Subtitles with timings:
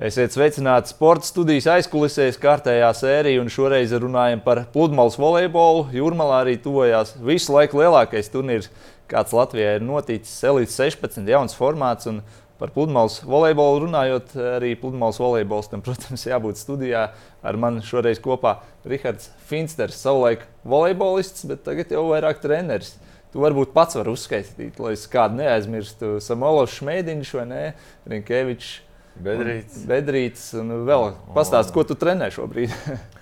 [0.00, 5.82] Esiet sveicināti sporta studijas aizkulisēs, kārtējā sērija, un šoreiz runājam par pludmales volejbolu.
[5.92, 8.70] Jūrmalā arī tuvojās visu laiku lielākais turnīrs,
[9.12, 10.40] kāds Latvijā ir noticis.
[10.48, 12.08] Elīds 16, jauns formāts.
[12.08, 12.22] Un
[12.56, 17.10] par pludmales volejbolu runājot, arī pludmales volejbols tam, protams, jābūt studijā.
[17.44, 18.56] Ar mani šoreiz kopā
[18.88, 22.94] Rihards Finsters, savulaik volejbolists, bet tagad jau vairāk treneris.
[23.34, 26.16] Tu varbūt pats vari uzskaitīt, lai es kādu neaizmirstu.
[26.24, 27.66] Samolovs Šmēdiņš vai ne?
[28.08, 28.78] Rinkevičs.
[29.18, 29.82] Bedrīts.
[29.88, 32.72] Bedrīts un vēl pastāst, ko tu trenē šobrīd.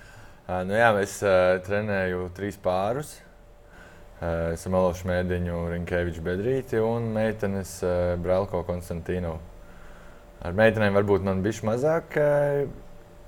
[0.69, 3.17] nu, jā, es uh, trenēju trīs pārus.
[4.19, 9.37] Uh, esam Alošu Mēdiņu, Rinkeviču Bedrīti un meitenes uh, Brelko Konstantīnu.
[10.43, 12.65] Ar meitenēm varbūt man bišķi mazāk uh,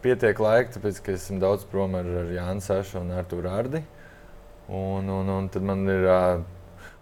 [0.02, 3.84] pietiek laika, tāpēc, ka esmu daudz prom ar, ar Jānu Sašu un Arturu Ardi.
[4.70, 6.42] Un, un, un tad man ir uh,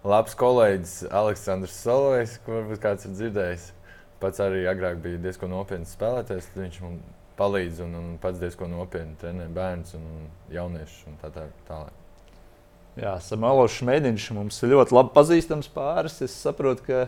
[0.09, 3.73] labs kolēģis Aleksandrs Solovs, ko varbūt kāds ir dzirdējis
[4.23, 6.51] pats arī agrāk bija diezgan nopietns spēlētājs.
[6.57, 6.99] Viņš man
[7.39, 11.31] palīdz un, un pats diezgan nopietni trenē bērnus un jauniešus un tā
[11.69, 11.95] tālāk.
[12.99, 16.19] Jā, Samuēlis Šmēdiņš mums ir ļoti labi pazīstams pāris.
[16.25, 17.05] Es saprotu, ka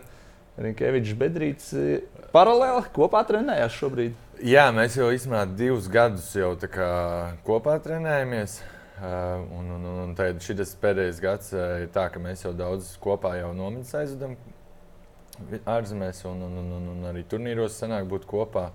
[0.60, 1.72] Rinkevičs Bedrīts
[2.34, 4.18] paralēli kopā trenējās šobrīd.
[4.46, 6.54] Jā, mēs jau īstenībā divus gadus jau
[7.46, 8.60] kopā trenējamies.
[9.00, 13.38] Uh, un, un, un šis pēdējais gads uh, ir tā, ka mēs jau daudz kopā
[13.38, 14.34] jau nometnes aizvedam
[15.68, 18.68] ārzemēs, un, un, un, un, un arī turnīros sanāk būt kopā.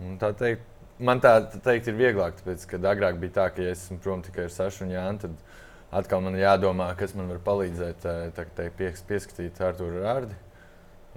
[0.00, 0.66] Un tā teikt,
[0.98, 4.22] man tā, tā teikt ir vieglāk, tāpēc, kad agrāk bija tā, ka ja esmu prom
[4.26, 8.76] tikai ar Sašu un Jānu, tad atkal man jādomā, kas man var palīdzēt tā, teikt,
[8.78, 10.36] pies, pieskatīt Artūru Rārdi.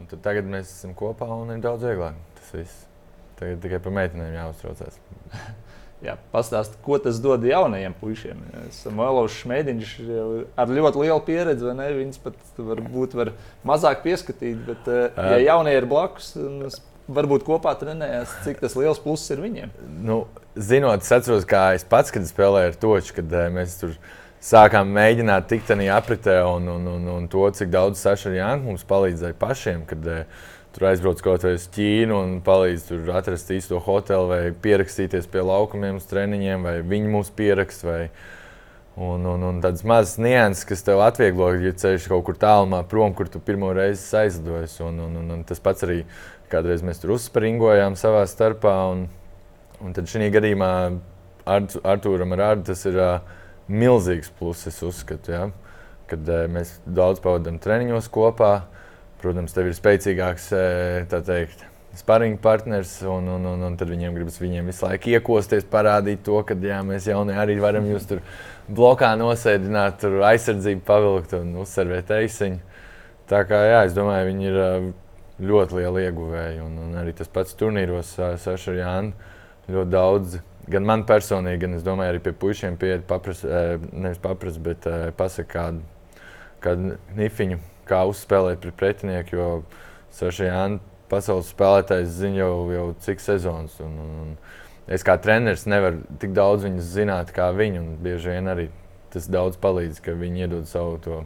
[0.02, 2.88] Un tad tagad mēs esam kopā un ir daudz vieglāk tas viss.
[3.38, 4.98] Tagad tikai par meitenēm jāuztraucās.
[6.04, 8.40] Jā, pastāst, ko tas dod jaunajiem puišiem.
[8.76, 9.92] Samuēlis Šmēdiņš
[10.60, 11.86] ar ļoti lielu pieredzi, vai ne?
[11.96, 13.32] Viņus pat varbūt var
[13.68, 16.34] mazāk pieskatīt, bet, eh, ja jaunie ir blakus,
[17.08, 19.72] varbūt kopā trenējas, cik tas liels pluss ir viņiem.
[20.04, 23.96] Nu, zinot, es atceros, kā es pats, kad spēlēju ar toču, kad eh, mēs tur
[24.44, 28.84] sākām mēģināt tikt tajā apritē un, un, un, un to, cik daudz Saša Janka mums
[28.84, 29.86] palīdzēja pašiem.
[29.88, 34.42] Kad, uh, tur aizbrauc kaut vai uz Ķīnu un palīdz tur atrast īsto hotelu, vai
[34.64, 37.86] pierakstīties pie laukumiem uz treniņiem, vai viņi mūs pierakst.
[37.86, 38.00] Vai,
[38.98, 43.14] un, un, un tādas mazas nianses, kas tev atvieglo, ja ceļš kaut kur tālumā prom,
[43.18, 44.80] kur tu pirmo reizi aizlidojies.
[44.86, 46.02] Un, un, un, un tas pats arī
[46.54, 48.76] kādreiz mēs tur uzspringojām savā starpā.
[48.94, 49.08] Un,
[49.84, 50.74] un tad šī gadījumā
[51.44, 53.18] Arthūram ar Ardu tas ir uh,
[53.68, 55.34] milzīgs pluss, es uzskatu.
[55.34, 55.48] Ja?
[56.10, 58.54] Kad uh, mēs daudz pavadām treniņos kopā.
[59.24, 60.50] Protams, tev ir spēcīgāks
[61.08, 61.62] teikt,
[61.96, 66.42] sparring partners, un, un, un, un tad viņiem gribas viņiem visu laiku iekosties, parādīt to,
[66.48, 68.24] ka jā, mēs jaunie arī varam jūs tur
[68.68, 72.60] blokā nosēdināt, tur aizsardzību pavilkt un uzsverēt eisiņu.
[73.32, 74.62] Tā kā jā, es domāju, viņi ir
[75.48, 76.66] ļoti liela ieguvēja.
[76.66, 79.38] Un, un arī tas pats turnīros, Saša Jānis,
[79.72, 80.40] ļoti daudz.
[80.72, 83.48] Gan man personīgi, gan es domāju, arī pie puišiem pieiet, paprast,
[83.92, 84.88] nevis paprast, bet
[85.20, 85.86] pasakāt kādu,
[86.64, 89.38] kādu nifiņu kā uzspēlēt pret pretinieku.
[89.38, 89.48] Jo
[90.14, 90.80] Sašajāna
[91.10, 93.76] pasaules spēlētājs zina jau, jau cik sezonas.
[93.84, 97.84] Un, un, un es kā treneris nevaru tik daudz viņus zināt kā viņi.
[98.04, 98.70] Bieži vien arī
[99.14, 101.22] tas daudz palīdz, ka viņi iedod savu to,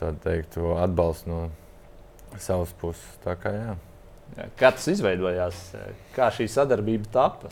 [0.00, 1.40] teikt, to atbalstu no
[2.40, 3.04] savas puses.
[3.24, 3.76] Tā kā, jā.
[4.56, 5.58] Kā tas izveidojās?
[6.16, 7.50] Kā šī sadarbība tapa?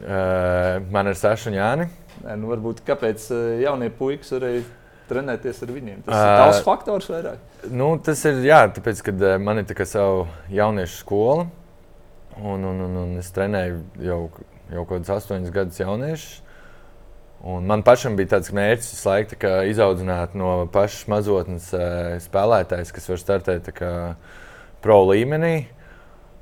[0.00, 1.88] Uh, man ir seši Jāni.
[2.20, 3.30] Nu, varbūt kāpēc
[3.62, 4.64] jaunie puikas varēja
[5.10, 6.02] trenēties ar viņiem?
[6.06, 7.64] Tas uh, ir tavs faktors vairāk.
[7.70, 11.48] Nu, tas ir jā, tāpēc, ka man ir sava jauniešu skola.
[12.40, 14.20] Un, un, un, un es trenēju jau,
[14.70, 16.38] jau kaut kādus astoņus gadus jauniešus.
[17.40, 21.70] Un man pašam bija tāds mērķis, laiku, tā izaudzināt no pašas mazotnes
[22.26, 23.92] spēlētājs, kas var startēt kā,
[24.84, 25.54] pro līmenī.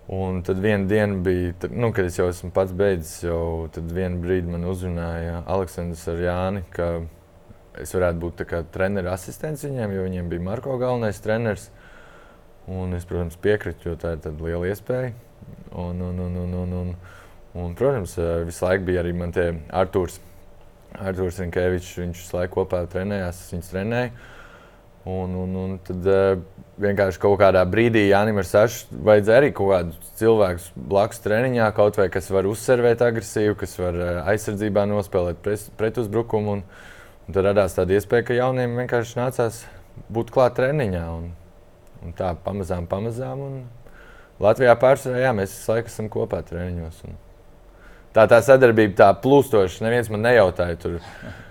[0.09, 4.51] Un tad vienā dienā bija, nu, kad es jau esmu pats beidzis, jau vienā brīdī
[4.55, 6.89] man uzrunāja Aleksandrs ar Jāni, ka
[7.77, 11.69] es varētu būt treneris asistents viņiem, jo viņiem bija Marko galvenais treneris.
[12.69, 15.15] Un es, protams, piekrītu, jo tā ir liela iespēja.
[15.73, 16.91] Un, un, un, un, un, un,
[17.57, 20.19] un, protams, eh, visu laiku bija arī man te Arthurs.
[20.99, 24.13] Arthurs Rinkevičs, viņš visu laiku kopā trenējās, es viņus trenēju.
[25.09, 26.41] Un, un, un tad uh,
[26.83, 31.97] vienkārši kaut kādā brīdī Jānis ar Sašu vajadzēja arī kaut kādu cilvēku blakus treniņā, kaut
[32.01, 35.41] vai kas var uzsvervēt agresīvi, kas var uh, aizsardzībā nospēlēt
[35.81, 36.59] pretuzbrukumu.
[36.59, 36.98] Pret
[37.29, 39.63] Un tad radās tāda iespēja, ka jauniem vienkārši nācās
[40.09, 41.03] būt klāt treniņā.
[41.13, 41.27] Un,
[42.07, 43.43] un tā pamazām, pamazām.
[44.41, 47.03] Latvijā pārsvarā jā, mēs visu laiku esam kopā treniņos.
[47.05, 47.19] Un
[48.17, 49.85] tā tā sadarbība tā plūstoša.
[49.85, 50.97] Neviens man nejautāja tur.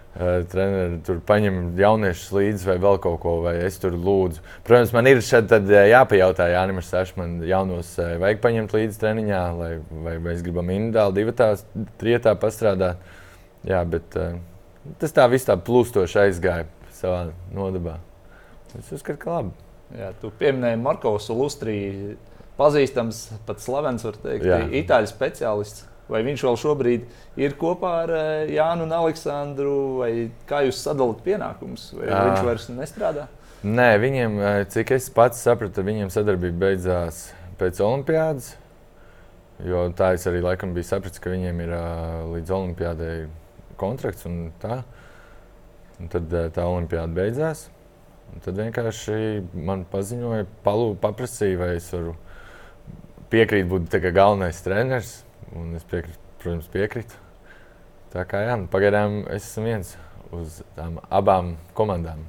[0.51, 4.41] treneri tur paņem jauniešus līdzi vai vēl kaut ko, vai es tur lūdzu.
[4.65, 5.51] Protams, man ir šeit
[5.91, 9.71] jāpajautā, Jānis Sārs, man jaunos vajag paņemt līdzi treniņā, lai,
[10.07, 11.51] vai mēs gribam individuāli, divatā,
[12.01, 13.13] trijotā pastrādāt.
[13.67, 14.17] Jā, bet
[15.01, 16.67] tas tā viss tā plūstoši aizgāja
[16.97, 17.97] savā nodabā.
[18.77, 19.53] Es uzskatu, ka labi.
[19.97, 22.17] Jā, tu pieminēji Markovs Lustriju,
[22.57, 24.59] pazīstams, pat slavens, var teikt, Jā.
[24.81, 25.85] itāļu speciālists.
[26.07, 27.07] Vai viņš vēl šobrīd
[27.43, 30.11] ir kopā ar eh, Jānu un Aleksandru, vai
[30.47, 32.21] kā jūs sadalāt pienākumus, vai Jā.
[32.29, 33.25] viņš vairs nestrādā?
[33.67, 37.25] Nē, viņiem, eh, cik es pats sapratu, viņiem sadarbība beidzās
[37.59, 38.53] pēc Olimpijas.
[39.65, 43.13] Jo tā es arī laikam biju sapratis, ka viņiem ir uh, līdz Olimpijādai
[43.79, 44.81] kontrakts un tā.
[45.97, 47.67] Un tad uh, tā Olimpijāda beidzās.
[48.43, 49.19] Tad vienkārši
[49.55, 52.17] man paziņoja, palū, paprasīja, vai es varu
[53.31, 55.13] piekrīt būt galvenais treneris.
[55.55, 57.23] Un es piekrītu, protams, piekrītu.
[58.13, 59.93] Tā kā jā, nu, pagaidām es esmu viens
[60.35, 62.23] uz tām abām komandām.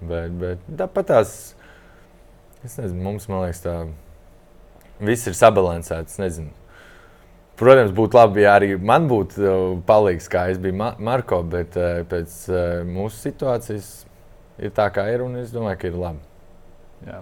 [0.00, 1.32] Bet, bet tāpat tās,
[2.62, 3.74] es nezinu, mums, man liekas, tā
[5.02, 6.18] viss ir sabalansēts.
[7.58, 12.04] Protams, būtu labi, ja arī man būtu uh, palīgs, kā es biju Marko, bet uh,
[12.06, 13.88] pēc uh, mūsu situācijas
[14.62, 16.22] ir tā, kā ir, un es domāju, ka ir labi.
[17.08, 17.18] Jā.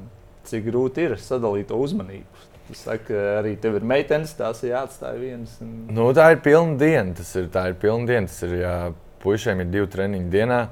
[0.46, 2.44] Cik grūti ir sadalīt to uzmanību?
[2.70, 5.56] Es saku, arī tev ir meitenes, tās ir jāatstāj vienas.
[5.62, 5.74] Un...
[5.94, 7.14] Nu, tā ir pilna diena.
[7.14, 8.30] Tas ir, ir pilna diena.
[8.30, 8.72] Tas ir, ja
[9.22, 10.62] puišiem ir divi treniņi dienā,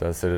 [0.00, 0.34] tas ir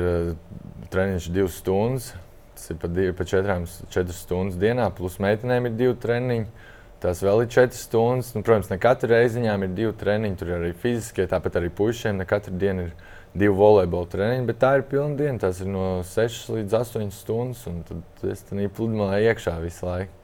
[0.93, 2.11] treniņš divas stundas.
[2.53, 6.69] Tas ir pa, divi, pa četrām, četras stundas dienā, plus meitenēm ir divi treniņi.
[7.03, 8.31] Tas vēl ir četras stundas.
[8.31, 10.37] Nu, protams, ne katru reizi viņām ir divi treniņi.
[10.39, 12.93] Tur ir arī fiziskie, tāpat arī puišiem ne katru dienu ir
[13.33, 15.41] divi volejbola treniņi, bet tā ir pilna diena.
[15.43, 20.19] Tas ir no 6 līdz 8 stundas, un tad es tam pludmalē iekšā visu laiku.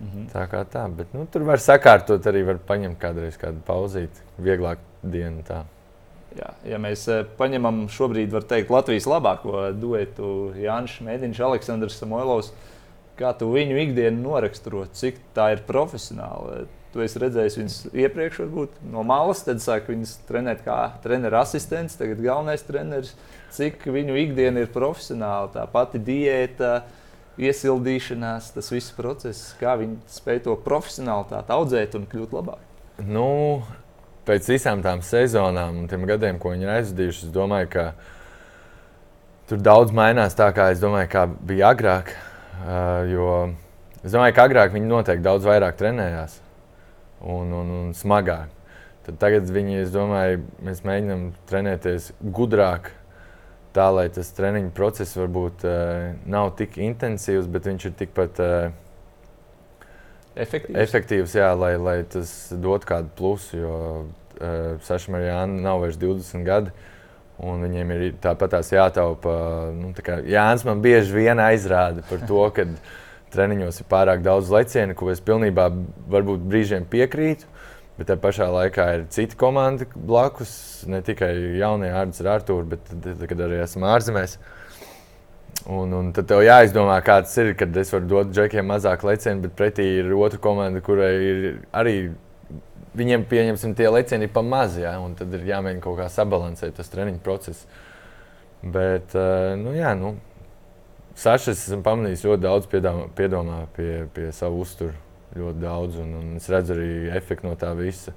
[0.00, 0.26] Mm -hmm.
[0.32, 4.78] Tā kā tā, bet nu, tur var sakārtot arī, var paņemt kādreiz kādu pauzīti, vieglāk
[5.02, 5.42] dienu.
[5.48, 5.62] Tā.
[6.34, 12.52] Jā, ja mēs eh, paņemam šobrīd, var teikt, Latvijas labāko duetu Jānis Mēdiņš, Aleksandrs Samoilovs,
[13.18, 16.64] kā tu viņu ikdienu noraksturo, cik tā ir profesionāla?
[16.94, 21.96] Tu esi redzējis viņus iepriekš, varbūt no malas, tad sāk viņus trenēt kā treneru asistents,
[21.98, 23.16] tagad galvenais treneris.
[23.54, 26.84] Cik viņu ikdiena ir profesionāla, tā pati diēta,
[27.38, 32.62] iesildīšanās, tas viss process, kā viņi spēj to profesionālitāti audzēt un kļūt labāk.
[33.02, 33.62] Nu,
[34.28, 37.86] pēc visām tām sezonām un tiem gadiem, ko viņi ir aizvadījuši, es domāju, ka
[39.50, 42.14] tur daudz mainās tā, kā domāju, kā bija agrāk.
[42.62, 43.28] Uh, jo
[44.04, 46.38] es domāju, ka agrāk viņi noteikti daudz vairāk trenējās
[47.20, 48.52] un, un, un smagāk.
[49.04, 52.88] Tad tagad viņi, es domāju, mēs mēģinām trenēties gudrāk,
[53.76, 58.54] tā lai tas treniņu process varbūt uh, nav tik intensīvs, bet viņš ir tikpat uh,
[60.36, 60.78] efektīvs.
[60.86, 63.60] efektīvs jā, lai, lai tas dotu kādu plusu.
[63.60, 66.74] Jo uh, Sašam ar Jānu nav vairs 20 gadi.
[67.42, 69.32] Un viņiem ir tāpat jātaupa.
[69.74, 72.66] Nu, tā Jānis man bieži vien aizrāda par to, ka
[73.34, 75.66] treniņos ir pārāk daudz lecienu, ko es pilnībā
[76.14, 77.50] varbūt brīžiem piekrītu.
[77.98, 80.52] Bet tajā pašā laikā ir cita komanda blakus.
[80.90, 84.38] Ne tikai jaunie ārdas ar Arthuru, bet tad, kad arī esam ārzemēs.
[85.70, 89.54] Un, un tad tev jāizdomā, kāds ir, kad es varu dot džekiem mazāk lecienu, bet
[89.58, 91.94] pretī ir otra komanda, kurai ir arī
[92.98, 94.78] viņiem pieņemsim tie lecieni pa maz.
[94.80, 94.96] Ja?
[95.18, 97.66] Tad ir jāmēģina kaut kā sabalansēt tas treniņu process.
[98.64, 100.14] Bet, uh, nu, jā, nu,
[101.14, 104.96] Sašas esmu pamanījis ļoti daudz piedomā, piedomā pie, pie savu uzturu.
[105.34, 108.14] Ļoti daudz, un, un es redzu arī efektu no tā visa.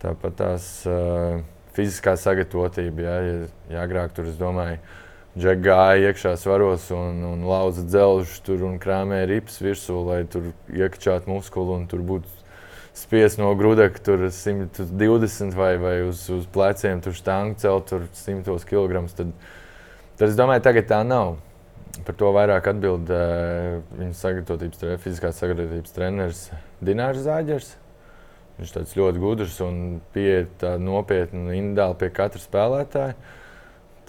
[0.00, 1.42] Tāpat tās uh,
[1.76, 3.36] fiziskā sagatavotība, ja, ja,
[3.74, 4.80] ja agrāk tur, es domāju,
[5.38, 10.48] Džek gāja iekšā svaros un, un lauza dzelžus tur un krāmēja rips virsū, lai tur
[10.74, 12.39] iekšķātu muskuli un tur būtu
[12.96, 18.66] spiest no grūdaka tur 120 vai, vai uz, uz pleciem tur štāngu celt tur 100
[18.68, 19.04] kg.
[19.16, 19.30] Tad,
[20.18, 21.38] tad es domāju, tagad tā nav.
[22.06, 26.42] Par to vairāk atbild uh, viņa sagatavotības, fiziskās sagatavotības treneris
[26.80, 27.74] Dinārs Zāģers.
[28.60, 29.76] Viņš ir ļoti gudrs un
[30.14, 33.16] pieiet nopietni un individuāli pie katra spēlētāja.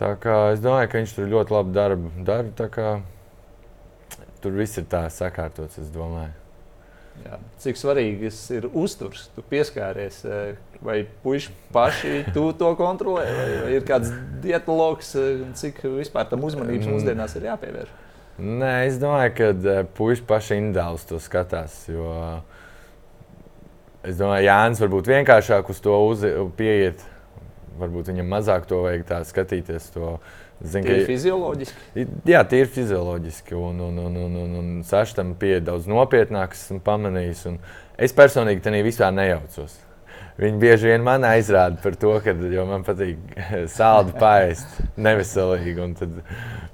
[0.02, 2.92] Tā kā es domāju, ka viņš tur ļoti labu darbu dara.
[4.42, 6.41] Tur viss ir tā sakārtots, es domāju.
[7.26, 7.38] Jā.
[7.62, 9.28] Cik svarīgs ir uzturs?
[9.36, 14.12] Tu pieskāries, eh, vai puiši paši to kontrolē, vai, ir kāds
[14.44, 16.96] dietologs, eh, cik vispār tam uzmanības mm.
[16.96, 17.94] mūsdienās ir jāpievērš?
[18.42, 21.78] Nē, es domāju, ka eh, puiši paši individuāli to skatās.
[21.92, 22.42] Jo,
[24.02, 25.98] es domāju, Jānis varbūt vienkāršāk uz to
[26.58, 27.06] pieiet.
[27.82, 29.92] Varbūt viņam mazāk to vajag tā skatīties.
[29.96, 30.18] To,
[30.62, 32.04] Zin, tie ir fizioloģiski.
[32.30, 33.56] Jā, tie ir fizioloģiski.
[33.58, 37.46] Un, un, un, un, un, un Sašs tam pieeja daudz nopietnāk, esmu pamanījis.
[37.50, 37.58] Un
[37.98, 39.80] es personīgi tam vispār nejaucos.
[40.42, 42.34] Viņi bieži vien man aizrāda par to, ka
[42.70, 43.34] man patīk
[43.78, 45.76] sāli paēst, neveselīgi.
[45.84, 46.22] Un tad,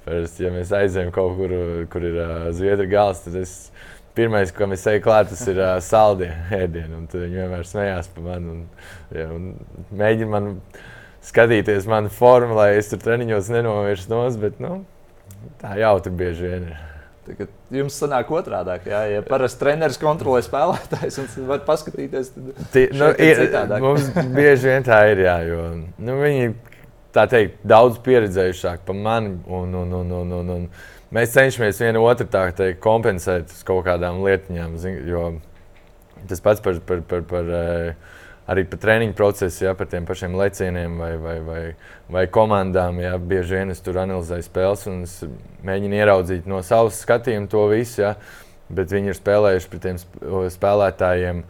[0.06, 1.56] parasti, ja mēs aizējām kaut kur,
[1.92, 3.56] kur ir uh, zviedru gals, tad es
[4.18, 7.06] pirmais, kam es eju klāt, tas ir uh, saldie ēdieni.
[7.12, 8.62] Tad viņi vienmēr smējās par mani un,
[9.16, 9.52] ja, un
[9.96, 10.54] mēģina man
[11.28, 14.82] skatīties manu formu, lai es tur treniņos nenomirstu nos, bet nu,
[15.62, 16.84] tā jautri bieži vien ir.
[17.28, 18.78] Tagad jums sanāk otrādi.
[18.88, 23.44] Ja, ja parasti treneris kontrolē spēlētājs un var paskatīties, tad Tie, nu, ir,
[23.84, 25.26] mums bieži vien tā ir.
[25.26, 25.66] Jā, jo,
[26.00, 26.54] nu, viņi
[27.16, 29.36] tā teikt, daudz pieredzējušāki par mani.
[29.44, 30.64] Un, un, un, un, un, un
[31.16, 34.80] mēs cenšamies vienu otru teikt, kompensēt uz kaut kādām lietiņām.
[35.12, 35.28] Jo
[36.28, 37.94] tas pats par, par, par, par, par eh,
[38.48, 41.62] arī par treniņu procesu, ja, par tiem pašiem lecieniem vai, vai, vai,
[42.14, 43.02] vai komandām.
[43.04, 45.06] Ja, bieži vien es tur analizēju spēles un
[45.68, 48.02] mēģinu ieraudzīt no savas skatījuma to visu.
[48.06, 48.16] Ja,
[48.74, 50.00] bet viņi ir spēlējuši pret tiem
[50.58, 51.44] spēlētājiem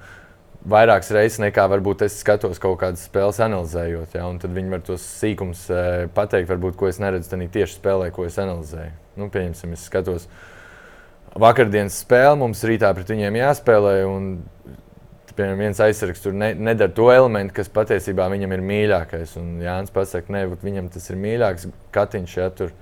[0.68, 4.18] vairākas reizes nekā varbūt es skatos kaut kādas spēles analizējot.
[4.18, 5.82] Ja, tad viņi var tos sīkums e,
[6.16, 8.94] pateikt, varbūt, ko es neredzu tieši spēlē, ko es analizēju.
[9.18, 10.28] Nu, pieņemsim, es skatos
[11.38, 13.96] vakardienas spēli, mums rītā pret viņiem jāspēlē.
[15.38, 19.36] Piemēram, viens aizsargs tur ne, nedara to elementu, kas patiesībā viņam ir mīļākais.
[19.38, 22.74] Un Jānis pasakā, ne, viņam tas ir mīļāks, katiņš ja, tur.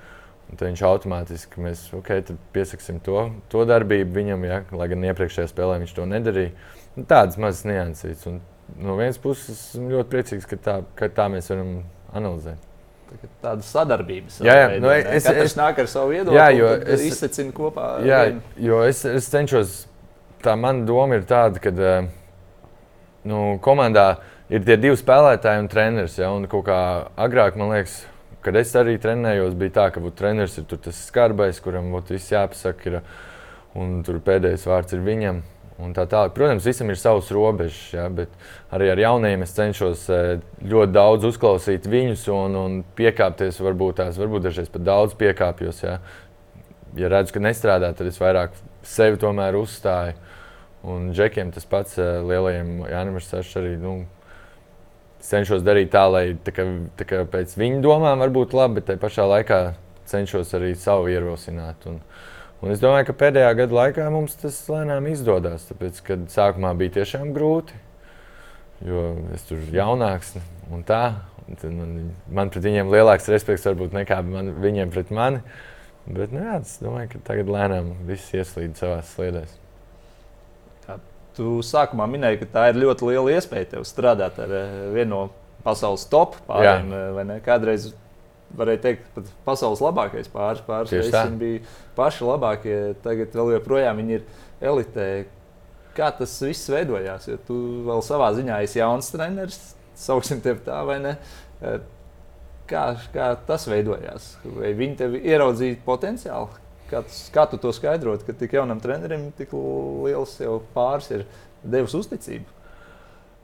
[0.45, 2.21] Tad viņš automātiski mēs okay,
[2.53, 3.17] piesaksim to,
[3.51, 6.53] to darbību viņam, ja, lai gan iepriekšējā spēlē viņš to nedarīja.
[6.95, 8.37] Nu, tādas mazas niansītas.
[8.79, 11.79] No vienas puses, esmu ļoti priecīgs, ka tā, ka tā mēs varam
[12.15, 12.61] analizēt.
[13.41, 14.31] Tāda sadarbība.
[14.45, 16.37] Jā, jā nu, es, Katrs es, nāk ar savu viedokli.
[16.37, 17.89] Jā, jo es izsacinu kopā.
[18.05, 18.21] Jā,
[18.61, 19.81] jo es, es cenšos.
[20.45, 21.73] Tā mana doma ir tāda, ka.
[21.73, 22.13] Uh,
[23.25, 24.07] nu, komandā
[24.49, 26.19] ir tie divi spēlētāji un treneris.
[26.21, 26.79] Ja, un kā
[27.17, 28.03] agrāk, man liekas,
[28.45, 32.33] kad es arī trenējos, bija tā, ka būt, treneris ir tas skarbais, kuram būt, viss
[32.33, 33.01] jāpasaka, ir,
[33.75, 35.43] un tur pēdējais vārds ir viņam.
[35.75, 36.21] Tā tā.
[36.31, 38.31] Protams, visam ir savs robežas, ja, bet
[38.71, 43.59] arī ar jauniem es cenšos eh, ļoti daudz uzklausīt viņus un, un piekāpties.
[43.59, 45.81] Varbūt tās, varbūt dažreiz pat daudz piekāpjos.
[45.83, 45.97] Ja,
[46.95, 48.55] ja redzu, ka nestrādā, tad es vairāk
[48.87, 50.15] sevi tomēr uzstāju.
[50.85, 53.95] Un džekiem tas pats uh, lielajiem Jānis Sašs arī nu,
[55.25, 56.65] cenšos darīt tā, lai tā kā,
[56.99, 59.59] tā kā pēc viņu domām varbūt labi, bet tajā pašā laikā
[60.09, 61.87] cenšos arī savu ierosināt.
[61.89, 61.99] Un,
[62.61, 65.65] un es domāju, ka pēdējā gada laikā mums tas lēnām izdodas.
[65.71, 67.77] Tāpēc, kad sākumā bija tiešām grūti,
[68.85, 70.35] jo es tur biju jaunāks
[70.73, 71.05] un tā.
[71.45, 71.97] Un man,
[72.33, 75.43] man pret viņiem lielāks respekts varbūt nekā man, viņiem pret mani.
[76.05, 79.64] Bet nu, jā, es domāju, ka tagad lēnām viss ieslīd savā sliedēs.
[81.35, 85.21] Tu sākumā minēji, ka tā ir ļoti liela iespēja tev strādāt ar eh, vienu no
[85.65, 86.91] pasaules top pāriem.
[86.95, 87.89] Eh, Kādreiz
[88.55, 90.63] varēja teikt, pat pasaules labākais pāris.
[90.67, 90.93] Pāris
[91.27, 91.63] viņi bija
[91.97, 94.23] paši labākie, tagad vēl joprojām viņi ir
[94.63, 95.09] elitē.
[95.95, 97.27] Kā tas viss veidojās?
[97.31, 99.59] Jo tu vēl savā ziņā esi jauns treneris,
[99.95, 101.15] sauksim tevi tā vai ne.
[101.61, 101.79] Eh,
[102.69, 104.35] kā, kā tas veidojās?
[104.55, 106.63] Vai viņi tevi ieraudzīja potenciāli?
[106.95, 110.37] Kā, tas, kā tu to skaidrot, ka tik jaunam trenerim tik liels
[110.71, 111.23] pāris ir
[111.59, 112.45] devis uzticību?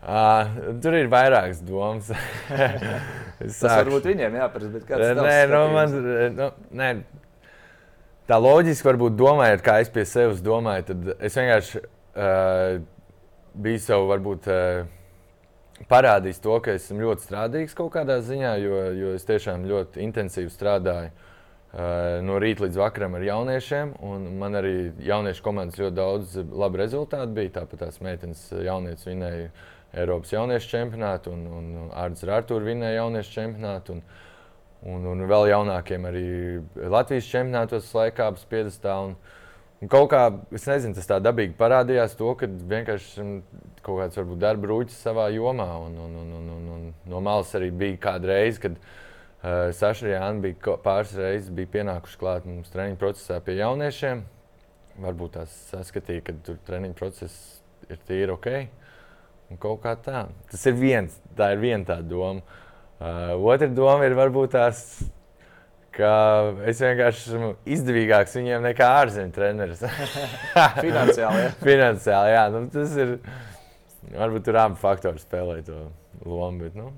[0.01, 2.07] Uh, tur ir vairākas domas.
[3.41, 5.97] tas varbūt viņiem jāprasa, bet kāds nē, nu, man,
[6.37, 6.47] nu,
[6.79, 6.87] nē,
[8.31, 12.79] tā loģiski varbūt domājot, kā es pie sevis domāju, tad es vienkārši uh,
[13.67, 14.47] biju sev varbūt.
[14.47, 14.97] Uh,
[15.89, 20.51] Parādījis to, ka esmu ļoti strādīgs kaut kādā ziņā, jo, jo es tiešām ļoti intensīvi
[20.53, 21.30] strādāju uh,
[21.71, 23.93] no rīta līdz vakaram ar jauniešiem.
[24.39, 24.73] Man arī
[25.07, 27.53] jauniešu komandas ļoti daudz labu rezultātu bija.
[27.61, 29.51] Tāpat tās meitenes jaunieces vinēja
[30.01, 33.97] Eiropas jauniešu čempionātu, un, un Arnēs Rārtūrs vinēja jauniešu čempionātu.
[33.97, 34.03] Un,
[34.87, 36.25] un, un vēl jaunākiem arī
[36.91, 38.97] Latvijas čempionātos laikā ap spiedestā.
[39.07, 39.15] Un,
[39.79, 40.25] un kaut kā,
[40.55, 43.27] es nezinu, tas tā dabīgi parādījās to, ka vienkārši
[43.83, 45.69] kaut kāds varbūt darba rūķis savā jomā.
[45.87, 48.79] Un, un, un, un, un, un no malas arī bija kāda reize, kad
[49.41, 54.21] Saša un Jānis bija pāris reizes bija pienākuši klāt mums treniņu procesā pie jauniešiem.
[55.01, 58.51] Varbūt tās saskatīja, ka tur treniņu process ir tīri ok.
[59.51, 60.27] Un kaut kā tā.
[60.51, 62.45] Tas ir viens, tā ir viena tā doma.
[63.01, 64.83] Uh, otra doma ir varbūt tās,
[65.95, 66.11] ka
[66.69, 69.81] es vienkārši esmu izdevīgāks viņiem nekā ārzemju treneris.
[70.85, 71.53] Finansiāli, jā.
[71.65, 72.43] Finansiāli, jā.
[72.53, 73.17] Nu, tas ir,
[74.13, 75.87] varbūt tur abi faktori spēlē to
[76.29, 76.67] lomu.
[76.67, 76.93] Bet, nu,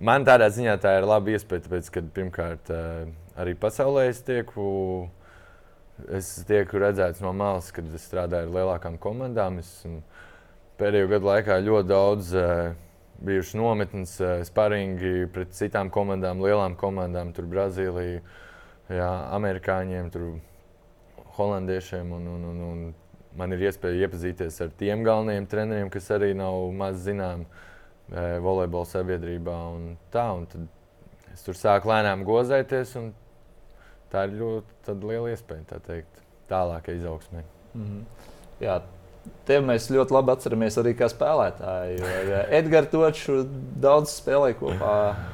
[0.00, 4.64] Man tādā ziņā tā ir laba iespēja, tāpēc, ka pirmkārt eh, arī pasaulē es tieku,
[6.08, 9.60] es tieku redzēts no malas, kad es strādāju ar lielākām komandām.
[9.60, 9.82] Es
[10.80, 12.72] pēdējo gadu laikā ļoti daudz uh,
[13.22, 18.22] bijuši nometnes, uh, sparingi pret citām komandām, lielām komandām, tur Brazīlija,
[18.88, 20.30] jā, amerikāņiem, tur
[21.36, 22.80] holandiešiem un, un, un, un
[23.38, 27.46] man ir iespēja iepazīties ar tiem galvenajiem treneriem, kas arī nav maz zināmi
[28.10, 29.58] volejbola sabiedrībā.
[29.76, 33.12] Un tā, un tad es tur sāku lēnām gozēties, un
[34.12, 37.44] tā ir ļoti liela iespēja tā teikt, tālākai izaugsmē.
[37.74, 38.02] Mm -hmm.
[38.60, 38.82] Jā,
[39.46, 41.98] Tev mēs ļoti labi atceramies arī kā spēlētāji.
[42.54, 43.24] Edgars Točs
[43.82, 44.92] daudz spēlēja kopā.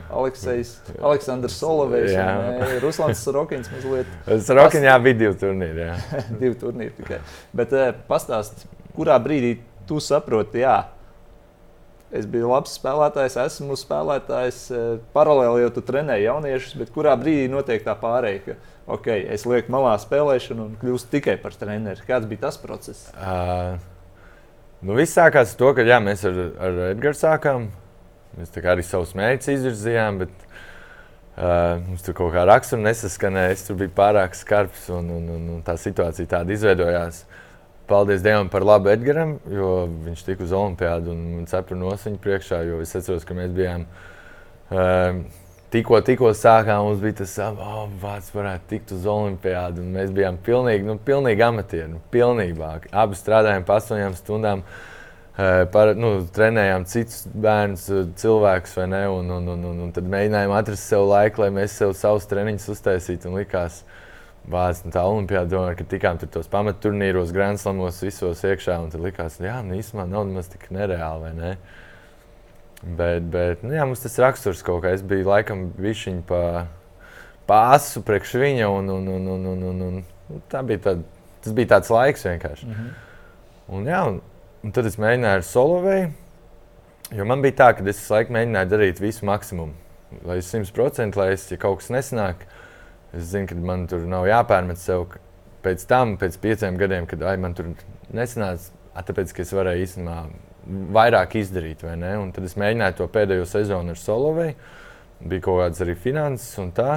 [0.08, 2.14] Aleksis, Aleksandrs Solovejs,
[2.82, 3.68] Ruslans Sorokins.
[4.48, 5.88] Sorokins, jā, bija divi turnīri.
[6.40, 7.20] divi turnīri tikai.
[7.56, 8.64] Bet eh, pastāst,
[8.96, 9.58] kurā brīdī
[9.88, 10.78] tu saproti, jā,
[12.14, 14.64] es biju labs spēlētājs, esmu spēlētājs.
[14.72, 18.58] Eh, paralēli jau tu trenēji jauniešus, bet kurā brīdī notiek tā pārējai?
[18.88, 22.04] ok, es lieku malā spēlēšanu un kļūstu tikai par treneri.
[22.08, 23.08] Kāds bija tas process?
[23.14, 23.76] Uh,
[24.80, 27.68] nu, viss sākās ar to, ka jā, mēs ar, ar Edgars sākām.
[28.38, 33.56] Mēs arī savus mērķus izvirzījām, bet uh, mums tur kaut kā rakstura nesaskanēja.
[33.56, 37.24] Es tur biju pārāk skarbs un, un, un, un tā situācija tāda izveidojās.
[37.88, 42.60] Paldies Dievam par labu Edgaram, jo viņš tika uz Olimpiādu un cepura nosiņu priekšā.
[42.84, 45.22] Es atceros, ka mēs bijām uh,
[45.72, 49.86] tikko, tikko sākām, mums bija tas, ka oh, vārds varētu tikt uz Olimpiādu.
[49.96, 51.88] Mēs bijām pilnīgi, nu, pilnīgi amatieri.
[51.94, 52.74] Nu, pilnībā.
[52.92, 54.64] Abi strādājām pa astoņām stundām.
[55.38, 59.04] Eh, par, nu, trenējām citus bērnus, eh, cilvēkus, vai ne?
[59.14, 62.66] Un, un, un, un, un tad mēģinājām atrast sev laiku, lai mēs sev savus treniņus
[62.74, 63.30] uztaisītu.
[63.36, 63.98] Likās, Vācis
[64.48, 68.78] tā olimpiāda, domāju, ka tikām tur tos pamatturnīros, grāmatslamos, visos iekšā.
[68.82, 71.52] Un tad likās, ka nu, īstenībā nav nemaz tik nereāli, vai ne?
[72.82, 74.94] Bet, bet nu, jā, mums tas raksturs kaut kā.
[74.94, 76.42] Es biju laikam višķiņš pa
[77.48, 78.70] pāsu priekš viņa.
[78.70, 81.02] Un, un, un, un, un, un, un, nu, tā bija tād,
[81.44, 82.66] tas bija tāds laiks vienkārši.
[82.68, 82.94] Mm -hmm.
[83.74, 84.20] un, jā, un,
[84.64, 86.08] un tad es mēģināju ar Solovēju.
[87.16, 89.72] Jo man bija tā, ka es laiku mēģināju darīt visu maksimumu.
[90.24, 92.46] Lai es 100% lai es, ja kaut kas nesanāk,
[93.16, 95.06] es zinu, ka man tur nav jāpērmet sev.
[95.64, 97.72] Pēc tam, pēc pieciem gadiem, kad ai, man tur
[98.14, 98.72] nesanāca,
[99.08, 100.18] tāpēc, ka es varēju īstenībā
[100.94, 101.82] vairāk izdarīt.
[101.82, 104.56] Tad es mēģināju to pēdējo sezonu ar Solovēju.
[105.28, 106.92] Bija kaut kādas arī finanses un tā.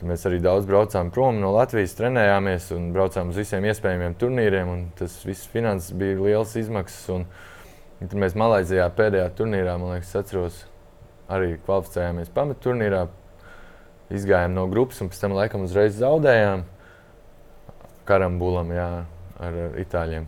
[0.00, 4.70] Tad mēs arī daudz braucām prom no Latvijas, trenējāmies un braucām uz visiem iespējamiem turnīriem.
[4.96, 7.02] Tas viss finanses bija liels izmaksas.
[7.16, 7.26] Un,
[8.00, 10.62] un tad mēs Malaisijā pēdējā turnīrā, man liekas, atceros,
[11.32, 13.06] arī kvalificējāmies pamatturnīrā.
[14.10, 16.64] Izgājām no grupas un pēc tam laikam uzreiz zaudējām
[18.08, 18.90] karambulam jā,
[19.38, 20.26] ar, itāļiem.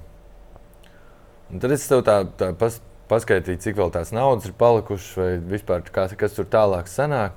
[1.52, 2.78] Un tad es tev tā, tā pas,
[3.10, 7.34] paskaitīju, cik vēl tās naudas ir palikušas, vai vispār kā, kas tur tālāk sanāk,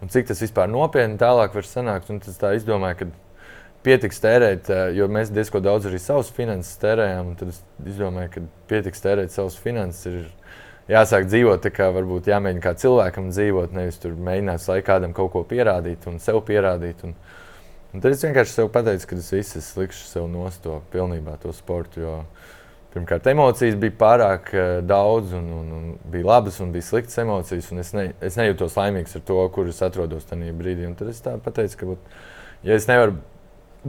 [0.00, 2.08] un cik tas vispār nopietni tālāk var sanākt.
[2.12, 3.10] Un tas tā izdomāju, ka
[3.84, 7.34] pietiks tērēt, eh, jo mēs diezgan daudz arī savus finanses tērējām.
[7.40, 10.06] Tad es izdomāju, ka pietiks tērēt savus finanses.
[10.06, 10.39] Ir
[10.90, 15.32] jāsāk dzīvot tā, kā varbūt jāmēģina kā cilvēkam dzīvot, nevis tur mēģināt lai kādam kaut
[15.34, 17.04] ko pierādīt un sev pierādīt.
[17.06, 17.14] Un,
[17.94, 22.04] un tad es vienkārši sev pateicu, ka es visu likšu sev nost pilnībā to sportu.
[22.04, 22.16] Jo,
[22.90, 27.68] Pirmkārt, emocijas bija pārāk uh, daudz, un, un, un bija labas un bija sliktas emocijas.
[27.70, 30.88] Es, ne, es nejūtos laimīgs ar to, kur es atrodos tajā brīdī.
[30.88, 32.16] Un tad es pateicu, ka, būt,
[32.66, 33.14] ja es nevaru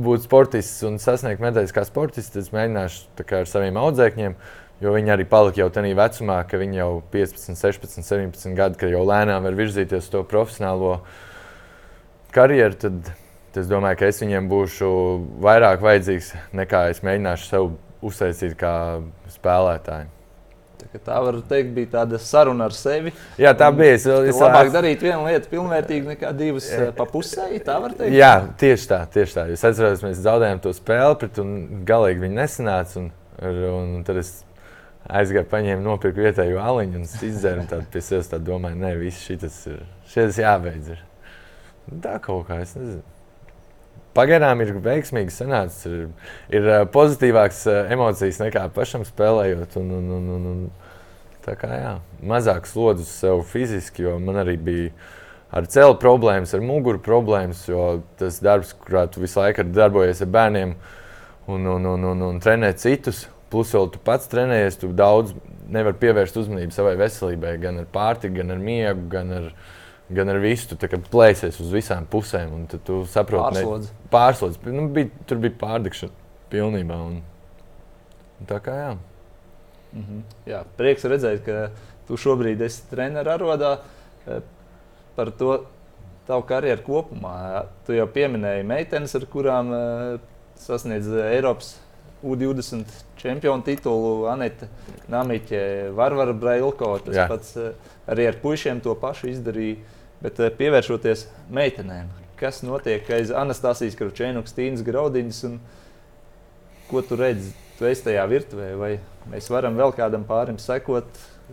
[0.05, 4.37] būt sportists un sasniegt medaļas kā sportists, tad es mēģināšu ar saviem audzēkņiem.
[4.81, 8.89] Jo viņi arī palika jau tādā vecumā, ka viņi jau 15, 16, 17 gadi, kad
[8.89, 10.95] jau lēnām var virzīties uz to profesionālo
[12.33, 12.79] karjeru.
[12.81, 13.11] Tad,
[13.61, 14.89] es domāju, ka es viņiem būšu
[15.43, 17.69] vairāk vajadzīgs nekā es mēģināšu sev
[18.01, 18.73] uztaisīt kā
[19.29, 20.09] spēlētāji.
[20.81, 23.13] Tā, tā var teikt, bija tāda saruna ar sevi.
[23.37, 23.99] Jā, tā bija.
[23.99, 27.51] Es, es labāk darīt vienu lietu pilnvērtīgi nekā divas eh, pa pusē.
[27.61, 28.15] Tā var teikt.
[28.17, 29.03] Jā, tieši tā.
[29.13, 29.45] Tieši tā.
[29.53, 31.51] Es atceros, mēs zaudējām to spēli, un
[31.85, 33.03] galīgi viņi nesanāca.
[33.03, 34.39] Un, un tad es
[35.09, 37.65] aizgāju, paņēmu, nopirku vietējo aliņu un izdzēru.
[37.69, 39.81] Tad pie sevis domāju, nē, viss šis ir,
[40.13, 40.93] šis jābeidz.
[40.95, 41.07] Ir.
[42.03, 43.01] Tā kaut kā, es nezinu
[44.15, 45.87] pagaidām ir veiksmīgi sanācis.
[45.87, 46.05] Ir,
[46.57, 49.77] ir pozitīvāks emocijas nekā pašam spēlējot.
[49.81, 50.61] Un, un, un, un, un,
[51.45, 51.95] tā kā jā,
[52.27, 54.91] mazāk slodzes sev fiziski, jo man arī bija
[55.51, 60.31] ar celu problēmas, ar muguru problēmas, jo tas darbs, kurā tu visu laiku darbojies ar
[60.31, 60.75] bērniem
[61.51, 63.25] un, un, un, un, un trenē citus.
[63.51, 65.33] Plus, vēl tu pats trenējies, tu daudz
[65.71, 69.53] nevari pievērst uzmanību savai veselībai, gan ar pārtiku, gan ar miegu, gan ar
[70.13, 70.75] gan ar visu.
[70.75, 74.73] Tu plēsies uz visām pusēm, un tu saproti, ka pārslodzi.
[74.75, 76.13] Nu, bija, tur bija pārdekšana
[76.51, 76.97] pilnībā.
[77.11, 77.21] Un,
[78.39, 78.91] un tā kā jā.
[79.91, 80.23] Mm -hmm.
[80.47, 80.63] jā.
[80.77, 81.69] Prieks redzēt, ka
[82.07, 83.77] tu šobrīd esi treneris arodā
[84.27, 84.41] eh,
[85.15, 85.65] par to
[86.27, 87.65] tavu karjeru kopumā.
[87.85, 90.19] Tu jau pieminēji meitenes, ar kurām eh,
[90.55, 91.79] sasniedz Eiropas
[92.23, 92.85] U20
[93.21, 94.69] čempionu titulu, Anita
[95.11, 95.63] Namiķe,
[95.97, 96.93] Varvara Brailko.
[97.05, 97.27] Tas Jā.
[97.31, 97.73] pats eh,
[98.11, 99.79] arī ar puišiem to pašu izdarīja.
[100.21, 105.59] Bet eh, pievēršoties meitenēm, kas notiek aiz Anastasijas Kravčēnas, Tīnas Graudiņas, un
[106.91, 108.91] ko tu redzi tu esi tajā virtuvē, vai
[109.31, 111.07] mēs varam vēl kādam pārim sekot,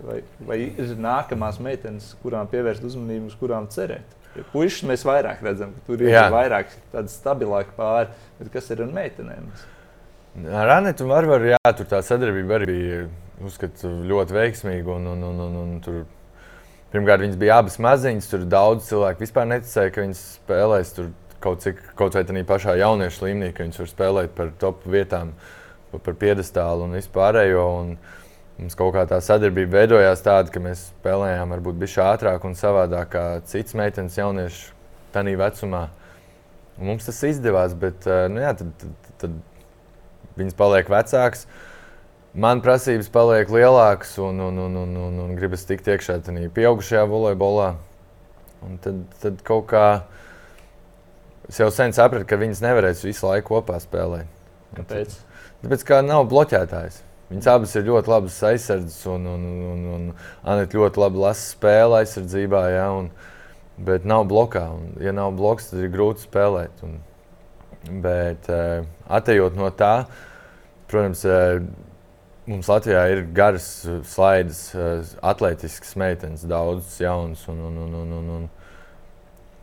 [0.05, 4.17] vai, vai ir nākamās meitenes, kurām pievērst uzmanību, uz kurām cerēt.
[4.53, 6.27] Puikas mēs vairāk redzam, ka tur ir Jā.
[6.31, 9.49] vairāk tādu stabilāku pāri, bet kas ir ar meitenēm?
[10.47, 12.99] Ar Anetu Varvaru, jā, tur tā sadarbība arī bija
[13.45, 14.99] uzskatu, ļoti veiksmīga.
[14.99, 16.05] Un, un, un, un, un tur,
[16.93, 21.11] pirmkārt, viņas bija abas maziņas, tur daudz cilvēku vispār neticēja, ka viņas spēlēs tur
[21.43, 25.35] kaut, cik, kaut vai tādā pašā jauniešu līmenī, ka viņas var spēlēt par top vietām,
[25.93, 27.67] par piedestālu un vispārējo.
[27.83, 27.99] Un,
[28.59, 33.13] Mums kaut kā tā sadarbība veidojās tāda, ka mēs spēlējām varbūt bišķi ātrāk un savādāk
[33.13, 34.73] kā citas meitenes jaunieši
[35.15, 35.85] tādā vecumā.
[36.75, 39.37] Un mums tas izdevās, bet eh, nu, jā, tad, tad, tad
[40.39, 41.47] viņas paliek vecākas.
[42.39, 47.05] Man prasības paliek lielākas, un, un, un, un, un, un gribas tikt iekšā tajā pieaugušajā
[47.09, 47.73] volejbolā.
[48.67, 49.87] Un tad, tad kaut kā
[51.49, 54.29] es jau sen sapratu, ka viņas nevarēs visu laiku kopā spēlēt.
[54.77, 55.15] Kāpēc?
[55.63, 57.03] Tāpēc, ka nav bloķētājs.
[57.29, 60.05] Viņas abas ir ļoti labas aizsardzes, un, un, un, un
[60.49, 62.63] Anita ļoti labi lasa spēli aizsardzībā.
[62.73, 63.11] Ja, un,
[63.85, 64.65] bet nav blokā.
[64.77, 66.85] Un, ja nav bloks, tad ir grūti spēlēt.
[66.87, 67.01] Un,
[68.05, 68.87] bet uh,
[69.19, 69.93] atejot no tā,
[70.91, 71.63] protams, uh,
[72.49, 73.69] mums Latvijā ir garas
[74.11, 77.45] slaidas, uh, atletiskas meitenes, daudzas jaunas.
[77.53, 78.49] Un, un, un, un, un, un,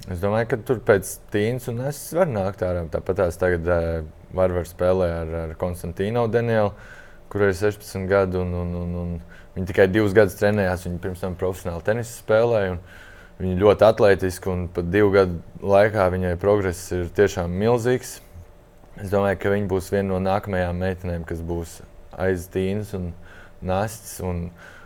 [0.05, 2.83] Es domāju, ka tur pēc Tīnas un es varu nākt ārā.
[2.93, 6.75] Tāpat tās tagad var, var spēlēt ar, ar Konstantīnu Danielu
[7.35, 8.37] kurai ir 16 gadi.
[8.37, 9.15] Un, un, un, un
[9.55, 10.85] viņa tikai divus gadus trenējās.
[10.87, 12.77] Viņa pirms tam profesionāli tenisu spēlēja.
[13.35, 18.21] Viņa ļoti atletiski un pat divu gadu laikā viņai progress ir tiešām milzīgs.
[19.01, 21.81] Es domāju, ka viņa būs viena no nākamajām meitenēm, kas būs
[22.15, 23.09] aiz tīnas un
[23.59, 24.21] nastas.
[24.23, 24.45] Un,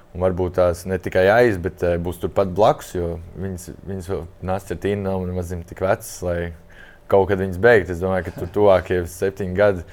[0.10, 4.10] un varbūt tās ne tikai aiz, bet uh, būs turpat blakus, jo viņas, viņas
[4.42, 6.40] nastas ir tīna, nav nemaz tik vecas, lai
[7.10, 7.94] kaut kad viņas beigtu.
[7.94, 9.86] Es domāju, ka tur tuvākie septiņi gadi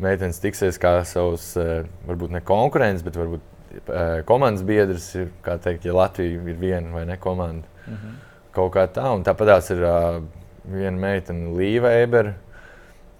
[0.00, 5.10] meitenes tiksies kā savs, eh, varbūt ne konkurents, bet varbūt eh, komandas biedrs.
[5.44, 7.69] Kā teikt, ja Latvija ir viena vai ne komanda.
[7.96, 8.14] -hmm.
[8.52, 10.22] Kaut kā tā, un tāpat tās ir uh,
[10.64, 12.34] viena meitene, Līva Ebera,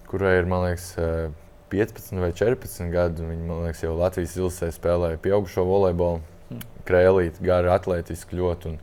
[0.07, 1.31] kurai ir, man liekas, uh,
[1.71, 3.23] 15 vai 14 gadi.
[3.23, 6.19] Viņa, man liekas, jau Latvijas ilgsē spēlēja pieaugušo volejbolu.
[6.49, 6.59] Mm.
[6.85, 8.73] Krēlīti, gari, atletiski ļoti.
[8.73, 8.79] Un,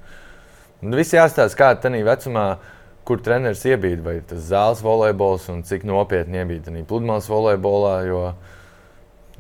[0.83, 2.77] un viss jāstāsta, kāda tajā vecumā ir
[3.09, 7.95] kur treneris iebīda, vai tas zāles volejbols un cik nopietni iebīda arī pludmales volejbolā.
[8.09, 8.23] Jo,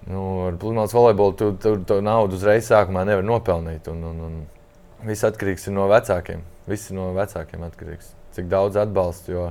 [0.09, 3.91] nu, ar pludmales volejbolu tu, tu to naudu uzreiz sākumā nevar nopelnīt.
[3.93, 4.39] Un, un, un
[5.07, 6.43] viss atkarīgs no vecākiem.
[6.69, 8.15] Viss no vecākiem atkarīgs.
[8.37, 9.33] Cik daudz atbalsta.
[9.33, 9.47] Jo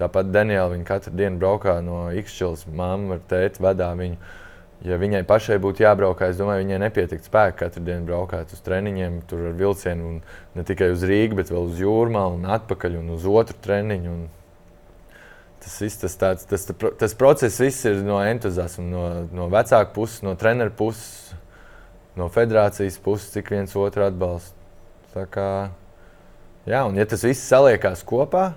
[0.00, 4.16] tāpat Daniela katru dienu braukā no Ikšķils, māma ar tēti vedā viņu
[4.86, 9.20] ja viņai pašai būtu jābrauk, es domāju, viņai nepietiktu spēka katru dienu braukāt uz treniņiem,
[9.28, 10.20] tur ar vilcienu, un
[10.56, 14.14] ne tikai uz Rīgas, bet vēl uz Jūrmālu un atpakaļ un uz otru treniņu.
[14.14, 15.18] Un
[15.60, 16.64] tas, viss, tas, tāds, tas,
[17.02, 19.04] tas process viss ir no entuziasma, no,
[19.36, 21.34] no vecāku puses, no treneru puses,
[22.16, 24.59] no federācijas puses, cik viens otru atbalsta.
[25.10, 25.48] Tā kā,
[26.70, 28.52] jā, un ja tas viss saliekās kopā,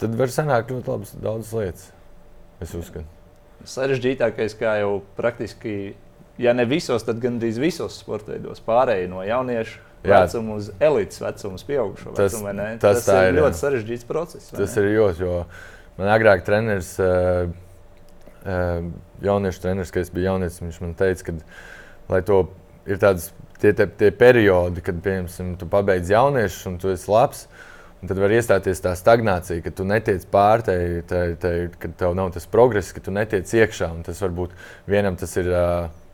[0.00, 1.86] tad var sanākt ļoti labas daudzas lietas.
[2.64, 3.18] Es uzskatu
[3.66, 5.94] sarežģītākais, kā jau praktiski,
[6.40, 9.84] ja ne visos, tad gandrīz visos sporta veidos pārējai no jauniešu.
[10.06, 10.20] Jā.
[10.22, 12.52] Vecuma uz elites vecuma, pieaugušo tas, vecumu.
[12.78, 14.52] Tas, tas ir, ir ļoti sarežģīts process.
[14.54, 15.40] Tas ir ļoti, jo
[15.98, 16.92] man agrāk treneris,
[19.26, 21.34] jauniešu treneris, kad es biju jaunietis, viņš man teica, ka,
[22.14, 22.44] lai to
[22.88, 27.46] ir tāds tie, tie, tie periodi, kad, piemēram, tu pabeidz jauniešus un tu esi labs,
[27.98, 30.78] Un tad var iestāties tā stagnācija, ka tu netiec pāri, tai,
[31.10, 33.88] tai, tai, ka tev nav tas progress, ka tu netiec iekšā.
[33.90, 34.54] Un tas varbūt
[34.86, 35.50] vienam tas ir,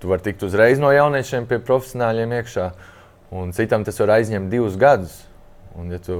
[0.01, 2.71] tu vari tikt uzreiz no jauniešiem pie profesionāļiem iekšā,
[3.37, 5.19] un citam tas var aizņemt divus gadus.
[5.77, 6.17] Un, ja tu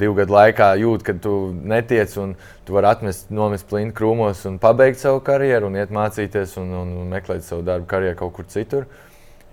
[0.00, 2.34] divu gadu laikā jūti, ka tu netiec, un
[2.66, 6.94] tu vari atmest, nomest plinti krūmos un pabeigt savu karjeru, un iet mācīties un, un,
[7.14, 8.90] meklēt savu darbu karjeru kaut kur citur.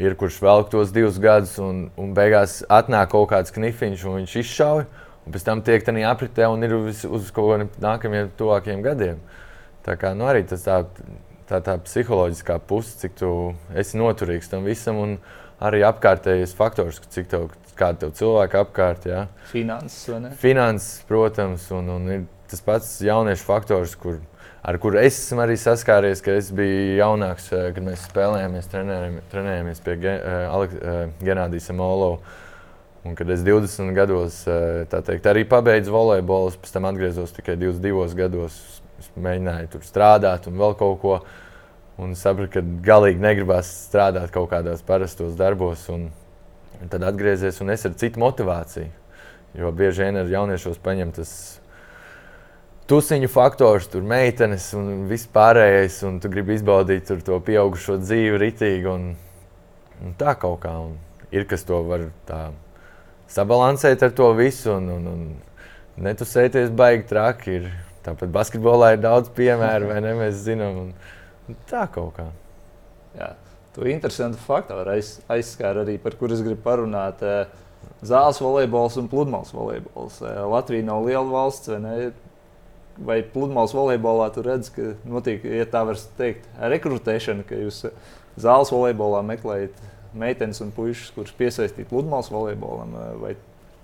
[0.01, 4.35] Ir kurš velk tos divus gadus, un, un beigās atnāk kaut kāds knifiņš, un viņš
[4.41, 4.85] izšauj
[5.25, 9.21] un pēc tam tiek tādā apritē un ir uz, uz kaut kādiem nākamajiem, tuvākiem gadiem.
[9.85, 10.81] Tā kā nu, arī tas tā,
[11.49, 13.31] tā, tā psiholoģiskā puse, cik tu
[13.77, 15.15] esi noturīgs tam visam, un
[15.61, 19.07] arī apkārtējais faktors, cik tev, kāda tev cilvēka apkārt.
[19.09, 19.25] Jā.
[19.51, 20.33] Finanses, vai ne?
[20.41, 24.19] Finanses, protams, un, un ir tas pats jauniešu faktors, kur,
[24.63, 28.71] ar kuru es esmu arī saskāries, kad es biju jaunāks, eh, kad mēs spēlējāmies,
[29.33, 32.39] trenējāmies pie eh, Genādijas Molovas
[33.03, 38.17] Un, kad es 20 gados eh, teikt, arī pabeidzu volejbolu, pēc tam atgriezos tikai 22
[38.17, 38.57] gados.
[39.01, 41.15] Es mēģināju tur strādāt un vēl kaut ko.
[42.01, 45.87] Un sapratu, ka galīgi negribas strādāt kaut kādos parastos darbos.
[45.89, 46.11] Un
[46.93, 48.93] tad atgriezies un es ar citu motivāciju.
[49.57, 51.33] Jo bieži vien ar jauniešos paņem tas
[52.91, 58.89] tusiņu faktors, tur meitenes un viss pārējais, un tu gribi izbaudīt to pieaugušo dzīvi ritīgi.
[58.91, 59.13] Un,
[60.03, 60.97] un tā kaut kā un
[61.31, 62.09] ir, kas to var
[63.31, 64.75] sabalansēt ar to visu.
[64.75, 67.61] Un, un, un netusēties baigi traki.
[67.61, 67.71] Ir.
[68.01, 70.15] Tāpat basketbolā ir daudz piemēru, vai ne?
[70.17, 72.25] Mēs zinām, un, un tā kaut kā.
[73.19, 73.35] Jā.
[73.71, 77.21] Tu interesantu faktoru aiz, aizskāri arī, par kur es gribu parunāt.
[78.03, 80.17] Zāles volejbols un pludmales volejbols.
[80.49, 81.95] Latvija nav liela valsts, vai ne?
[82.97, 87.85] Vai pludmales volejbolā tur redz, ka notiek, ja tā var teikt, rekrutēšana, ka jūs
[88.41, 89.79] zāles volejbolā meklējat
[90.17, 92.95] meitenes un puikas, kurus piesaistīt pludmales volejbolam?
[93.21, 93.35] Vai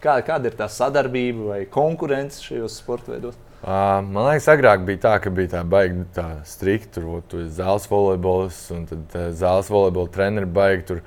[0.03, 3.37] kā, kāda ir tā sadarbība vai konkurence šajos sporta veidos?
[3.57, 7.55] Uh, man liekas, agrāk bija tā, ka bija tā baigta, nu, tā strikta, tur bija
[7.57, 11.01] zāles volejbols, un tad uh, zāles volejbola treneri baigi tur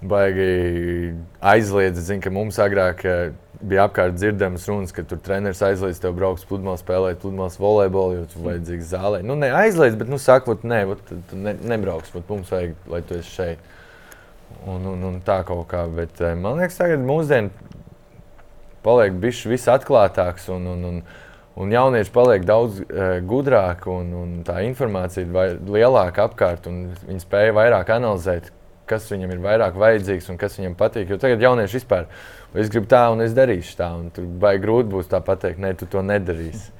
[0.00, 0.46] baigi
[1.52, 2.00] aizliedz.
[2.00, 6.14] Es zinu, ka mums agrāk uh, bija apkārt dzirdamas runas, ka tur treneris aizliedz tev
[6.16, 9.20] braukt uz pludmales, spēlēt pludmales volejbolu, jo tur vajadzīgs zālē.
[9.26, 13.18] Nu, ne aizliedz, bet, nu, saka, nē, tu ne, nebrauks, bet mums vajag, lai tu
[13.20, 13.66] esi šeit.
[14.66, 17.52] Un, un, un tā kaut kā, bet eh, man liekas, tagad mūsdienu
[18.84, 21.02] paliek bišķi viss atklātāks un, un, un,
[21.60, 27.22] un jaunieši paliek daudz uh, gudrāki un, un tā informācija ir lielāka apkārt un viņi
[27.22, 28.50] spēja vairāk analizēt,
[28.90, 31.12] kas viņam ir vairāk vajadzīgs un kas viņam patīk.
[31.12, 33.90] Jo tagad jaunieši vispār ir es gribu tā, un es darīšu tā.
[34.14, 36.72] Tur baigi grūti būs tā pateikt, nē, tu to nedarīsi.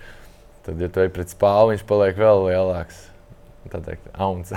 [0.67, 3.05] Tad, ja tu ej pret spālu, viņš paliek vēl lielāks.
[3.71, 4.51] Tā teikt, auns.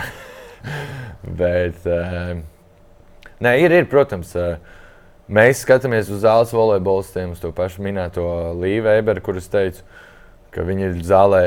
[1.42, 2.34] Bet, uh,
[3.44, 4.58] nē, ir, ir, protams, uh,
[5.30, 8.26] mēs skatāmies uz zāles volejbolistiem, uz to pašu minēto
[8.58, 9.86] Līvu Eberu, kurus teicu,
[10.54, 11.44] ka viņi ir zālē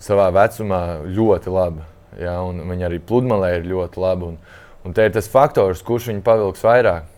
[0.00, 1.86] savā vecumā ļoti labi.
[2.20, 4.32] Ja, viņi arī pludmalē ir ļoti labi.
[4.32, 7.08] Un, un te ir tas faktors, kurš viņu pavilks vairāk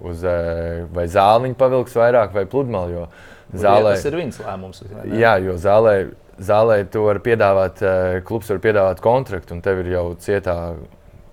[0.00, 3.06] uz eh, vai zāli viņa pavilks vairāk vai pludmali.
[3.48, 4.82] Zālē, tas ir viņas lēmums.
[5.16, 5.94] Jā, jo zālē,
[6.44, 10.58] zālē tu vari piedāvāt, eh, klubs var piedāvāt kontraktu, un tev ir jau cietā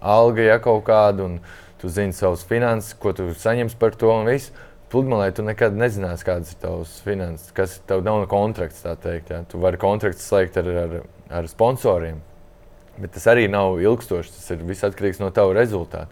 [0.02, 1.40] alga, ja kaut kāda, un
[1.82, 4.54] tu zini savus finanses, ko tu saņemsi par to un visu.
[4.94, 8.86] Pludmalē tu nekad nezināsi, kādas ir tavas finanses, kas tev nav kontrakts.
[9.02, 9.42] Teikt, ja.
[9.50, 10.94] Tu vari kontrakts slēgt ar, ar,
[11.42, 12.22] ar sponsoriem,
[13.02, 14.32] bet tas arī nav ilgstoši.
[14.38, 16.08] Tas ir viss atkarīgs no tava rezultāta.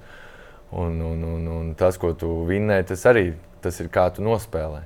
[0.73, 3.27] Un, un, un, un tas, ko tu vinnēji, tas arī
[3.63, 4.81] tas ir kā tu nospēlē.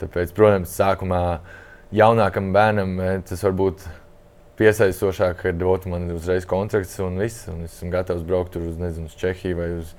[0.00, 1.20] Tāpēc, protams, sākumā
[1.94, 3.86] jaunākam bērnam eh, tas var būt
[4.58, 7.46] piesaistošāk, kad dotu man uzreiz kontrakts un viss.
[7.52, 9.92] Un es esmu gatavs braukt uz, nezinu, uz Čehiju vai uz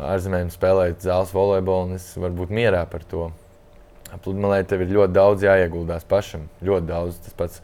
[0.00, 3.28] ārzemēm, spēlēt zāles volejbolu, un es varu būt mierā par to.
[4.24, 6.48] Pludmalē tev ir ļoti daudz jāieguldās pašam.
[6.66, 7.20] Ļoti daudz.
[7.26, 7.60] Tas pats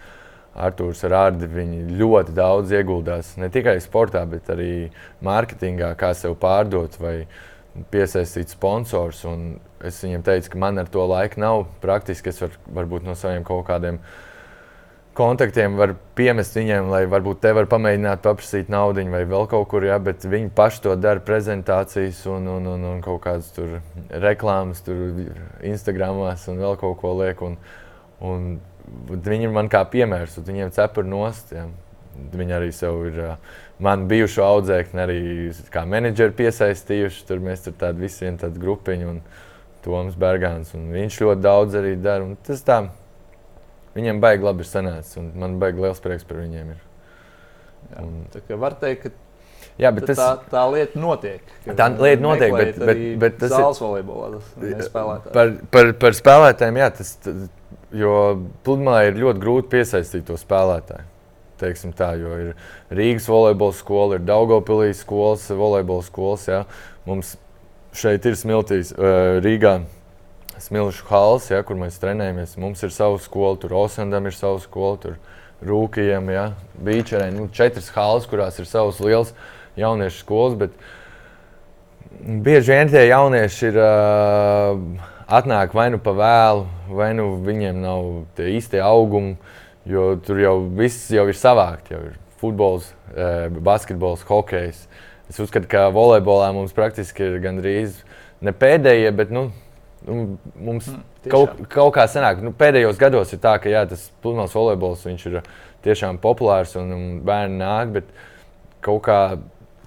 [0.57, 1.49] Arthurs ar Ardi
[1.99, 4.89] ļoti daudz ieguldās ne tikai sportā, bet arī
[5.25, 7.17] mārketingā, kā sev pārdot vai
[7.93, 9.25] piesaistīt sponsors.
[9.29, 11.67] Un es viņam teicu, ka man ar to laika nav.
[11.83, 14.01] Praktiski es varu varbūt no saviem kaut kādiem
[15.17, 19.85] kontaktiem var piemest viņiem, lai varbūt te var pamēģināt paprasīt naudu vai vēl kaut kur,
[19.89, 23.79] ja, bet viņi paši to dara prezentācijas un, un, un, un kaut kādas tur
[24.13, 25.17] reklāmas, tur
[25.65, 27.41] Instagramās un vēl kaut ko liek.
[27.45, 27.57] Un,
[28.21, 28.51] un
[29.11, 31.53] Viņi ir man kā piemērs, un viņiem cepuri nost.
[31.55, 31.67] Ja.
[32.33, 33.19] Viņi arī sev ir
[33.83, 35.19] mani bijušo audzēkni, arī
[35.73, 37.27] kā menedžeri piesaistījuši.
[37.29, 39.21] Tur mēs tur tādi visi viena tāda grupiņa un
[39.85, 40.73] Toms Bergāns.
[40.79, 42.31] Un viņš ļoti daudz arī dara.
[42.47, 42.81] Tas tā,
[43.99, 46.73] viņiem baigi labi ir sanācis, un man baigi liels prieks par viņiem.
[46.73, 46.83] Ir.
[47.91, 49.27] Jā, un, tā kā var teikt, ka
[49.77, 51.43] Jā, bet tas, tā, tā lieta notiek.
[51.77, 54.39] Tā lieta notiek, bet, bet, bet tas ir volejbolā.
[54.79, 57.11] Tas par, par, par spēlētājiem, jā, tas,
[57.97, 58.15] jo
[58.67, 61.13] pludmalē ir ļoti grūti piesaistīt to spēlētāju.
[61.57, 62.49] Teiksim tā, jo ir
[62.93, 66.45] Rīgas volejbola skola, ir Daugopilīs skolas, volejbola skolas.
[66.51, 66.65] Jā.
[67.09, 67.37] Mums
[67.97, 68.93] šeit ir smiltīs
[69.45, 69.79] Rīgā.
[70.61, 72.55] Smilšu hals, ja, kur mēs trenējamies.
[72.61, 75.19] Mums ir sava skola, tur Osandam ir sava skola, tur
[75.65, 76.47] Rūkījam, ja,
[76.85, 77.31] Beacherē.
[77.33, 79.33] Nu, četras halas, kurās ir savas lielas
[79.81, 80.77] jauniešu skolas, bet
[82.45, 88.07] bieži vien tie jaunieši ir uh, atnāk vai nu pa vēlu, vai nu viņiem nav
[88.39, 89.37] tie īstie augumi,
[89.87, 91.91] jo tur jau viss jau ir savākt.
[91.95, 94.87] Jau ir futbols, uh, basketbols, hokejs.
[95.31, 98.03] Es uzskatu, ka volejbolā mums praktiski ir gandrīz
[98.45, 99.49] ne pēdējie, bet nu,
[100.07, 102.43] nu, mums mm, kaut, kaut kā sanāk.
[102.45, 105.41] Nu, pēdējos gados ir tā, ka jā, tas pludmales volejbols ir
[105.87, 108.13] tiešām populārs un, un bērni nāk, bet
[108.85, 109.21] kaut kā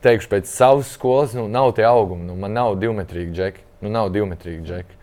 [0.04, 2.28] teikšu, pēc savas skolas, nu, nav tie augumi.
[2.28, 3.66] Nu, man nav divmetrīgi džeki.
[3.84, 4.99] Nu, nav divmetrīgi džeki.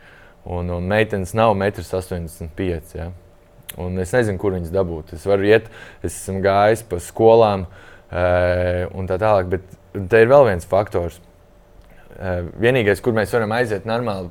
[0.47, 2.51] Un, un meitenes nav 1,85 m.
[2.95, 3.11] Ja?
[3.83, 5.17] Un es nezinu, kur viņas dabūt.
[5.17, 5.67] Es varu iet,
[6.07, 9.51] es esmu gājis pa skolām e, un tā tālāk.
[9.57, 11.19] Bet te ir vēl viens faktors.
[12.15, 14.31] E, vienīgais, kur mēs varam aiziet normāli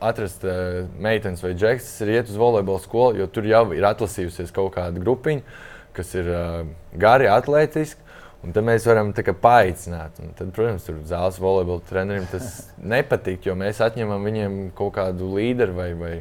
[0.00, 3.84] atrast uh, meitenes vai džeksus, tas ir iet uz volejbola skolu, jo tur jau ir
[3.84, 5.58] atlasījusies kaut kāda grupiņa,
[5.96, 6.62] kas ir uh,
[7.00, 8.00] gari, atletiski.
[8.40, 10.16] Un tad mēs varam kā paaicināt.
[10.24, 15.28] Un tad, protams, tur zāles volejbola trenerim tas nepatīk, jo mēs atņemam viņiem kaut kādu
[15.34, 16.14] līderu vai, vai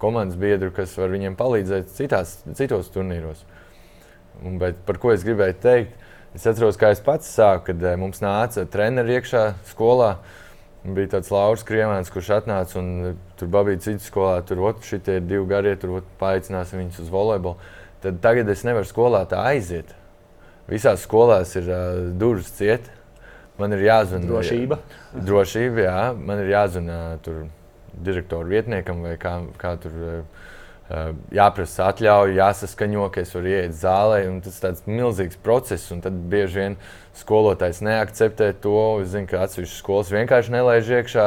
[0.00, 3.44] komandas biedru, kas var viņiem palīdzēt citās, citos turnīros.
[4.44, 6.02] Un, bet par ko es gribēju teikt?
[6.36, 10.16] Es atceros, kā es pats sāku, kad eh, mums nāca treneri iekšā skolā.
[10.86, 14.38] Bija tāds Lauris Krievāns, kurš atnāca un tur bija cits skolā.
[14.46, 14.60] Tur
[15.16, 17.56] ir divi garie, tur paaicināsim viņus uz volejbolu.
[18.04, 19.96] Tad tagad es nevaru skolā tā aiziet
[20.70, 22.90] Visās skolās ir uh, durvis ciet.
[23.56, 24.80] Man ir jāzina drošība.
[25.14, 26.00] Drošība, jā.
[26.18, 27.46] Man ir jāzina tur
[28.04, 29.96] direktoru vietniekam vai kā, kā tur.
[29.96, 30.44] Uh,
[31.34, 34.20] jāprasa atļauja, jāsaskaņo, ka es varu iet zālē.
[34.44, 36.76] Tas ir tāds milzīgs process, un tad bieži vien
[37.18, 38.76] skolotājs neakceptē to.
[39.02, 41.26] Es zinu, ka atsevišķas skolas vienkārši nelaiž iekšā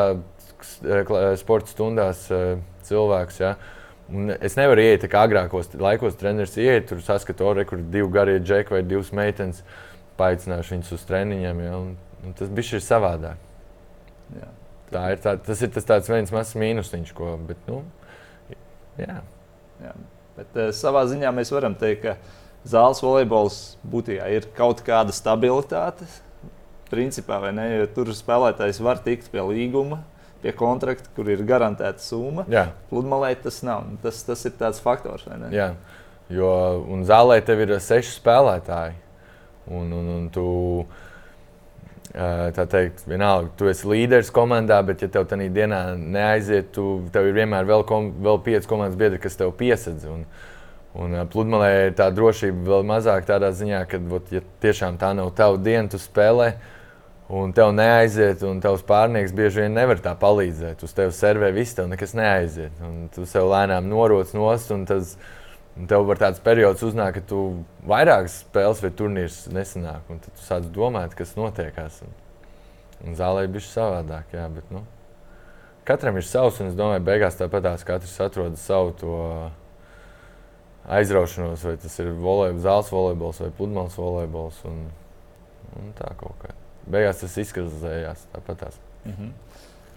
[1.41, 3.41] sporta stundās uh, cilvēks.
[3.43, 3.55] Ja?
[4.09, 7.89] Uh, Un es nevaru iet, kā agrākos laikos, treneris iet, tur saskatu, oh, kur ir
[7.93, 9.61] divi garie džeki vai divas meitenes.
[10.19, 11.59] Paaicināšu viņus uz treniņiem.
[11.63, 11.91] Ja, un,
[12.25, 13.37] un tas bija savādāk.
[14.35, 14.49] Jā.
[14.89, 17.35] Tā ir tā, tas ir tas tāds viens mazs mīnusiņš, ko.
[17.45, 17.83] Bet, nu,
[18.97, 19.19] jā.
[19.83, 19.93] Jā.
[20.39, 22.17] Bet, uh, savā ziņā mēs varam teikt, ka
[22.67, 23.61] zāles volejbols
[23.93, 26.09] būtībā ir kaut kāda stabilitāte.
[26.89, 27.69] Principā, vai ne?
[27.77, 30.01] Jo tur spēlētājs var tikt pie līguma,
[30.43, 32.45] pie kontrakta, kur ir garantēta summa.
[32.91, 33.89] Pludmalē tas nav.
[34.03, 35.27] Tas, tas ir tāds faktors.
[35.53, 35.73] Jā,
[36.31, 36.49] jo
[37.07, 38.97] zālē tev ir seši spēlētāji.
[39.69, 40.45] Un, un, un tu,
[42.13, 47.29] tā teikt, vienalga, tu esi līderis komandā, bet, ja tev tajā dienā neaiziet, tu, tev
[47.29, 50.07] ir vienmēr vēl, kom, vēl pieci komandas biedri, kas tev piesedz.
[50.09, 50.25] Un,
[50.97, 55.61] un pludmalē tā drošība vēl mazāk tādā ziņā, ka, ot, ja tiešām tā nav tava
[55.61, 56.55] diena, tu spēlē
[57.29, 60.81] un tev neaiziet, un tavs pārnieks bieži vien nevar tā palīdzēt.
[60.85, 62.79] Uz tevi servē viss, tev nekas neaiziet.
[62.85, 65.13] Un tu sev lēnām noroc nost, un tas
[65.77, 67.43] tev var tāds periods uznāk, ka tu
[67.87, 72.01] vairākas spēles vai turnīrs nesanāk, un tad tu sāc domāt, kas notiekās.
[72.07, 72.15] Un,
[73.05, 74.81] un zālē bijis savādāk, jā, bet nu,
[75.87, 79.19] katram ir savs, un es domāju, beigās tāpatās katrs atrod savu to
[80.89, 84.81] aizraušanos, vai tas ir volejbols, zāles volejbols vai pludmales volejbols, un,
[85.77, 86.57] un tā kaut kā
[86.91, 88.79] beigās tas izkristalizējās tāpatās.
[89.05, 89.31] Mm -hmm.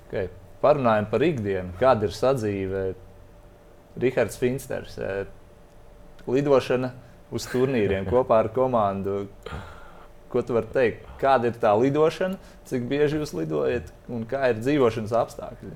[0.07, 0.28] okay.
[0.62, 2.83] Parunājot par ikdienu, kāda ir sadzīve.
[4.00, 4.94] Rihards Finsters,
[6.26, 6.92] lidošana
[7.33, 9.26] uz turnīriem kopā ar komandu.
[10.33, 11.09] Ko tu vari teikt?
[11.20, 15.74] Kāda ir tā lidošana, cik bieži jūs lidojat un kā ir dzīvošanas apstākļi?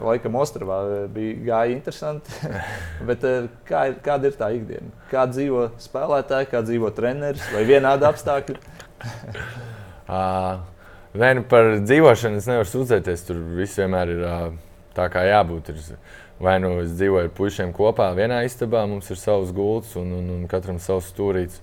[0.00, 0.78] Laikam Ostravā
[1.10, 2.30] bija gāja interesanti.
[3.08, 3.26] Bet
[3.68, 4.88] kā ir, kāda ir tā ikdiena?
[5.10, 8.56] Kā dzīvo spēlētāji, kā dzīvo treneris vai vienādi apstākļi?
[10.10, 10.58] Uh,
[11.10, 13.24] Nē, nu par dzīvošanu es nevaru sūdzēties.
[13.26, 14.42] Tur viss vienmēr ir uh,
[14.94, 15.72] tā, kā jābūt.
[15.72, 15.96] Ir,
[16.40, 20.28] vai nu es dzīvoju ar puikiem kopā vienā istabā, mums ir savs gults un, un,
[20.36, 21.58] un katram savs stūrītis.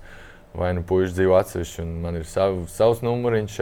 [0.58, 3.56] Vai nu puikas dzīvo atsevišķi un man ir sav, savs numuriņš,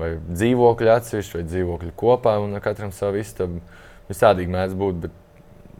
[0.00, 3.62] vai dzīvokļi atsevišķi, vai dzīvokļi kopā un katram savu istabu.
[4.10, 5.16] Visādīgi mēdz būt, bet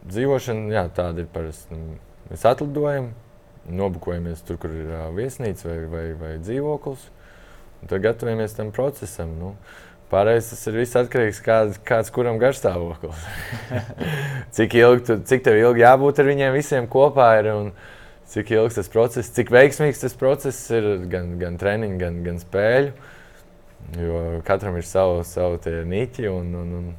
[0.09, 1.77] dzīvošana jā, tāda ir parasti.
[1.77, 1.99] Nu,
[2.31, 3.11] mēs atlidojam,
[3.69, 7.05] nobukojamies tur, kur ir uh, viesnīca vai, vai, vai dzīvoklis.
[7.85, 9.35] Tad gatavojamies tam procesam.
[9.37, 9.53] Nu,
[10.07, 13.25] Pārējais tas ir viss atkarīgs no kāds, kāds kuram garstāvoklis.
[14.55, 17.67] cik, ilgi, tu, cik tev ilgi jābūt ar viņiem visiem kopā ir un
[18.31, 22.95] cik ilgs tas process, cik veiksmīgs tas process ir gan, gan treniņu, gan, gan spēļu.
[23.99, 25.59] Jo katram ir savu, savu
[25.91, 26.89] niķi un, un, un,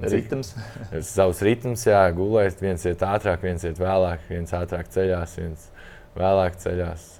[0.00, 0.54] un ritms.
[0.96, 2.64] ir savs ritms, jā, gulēt.
[2.64, 5.68] Viens iet ātrāk, viens iet vēlāk, viens ātrāk ceļās, viens
[6.16, 7.19] vēlāk ceļās.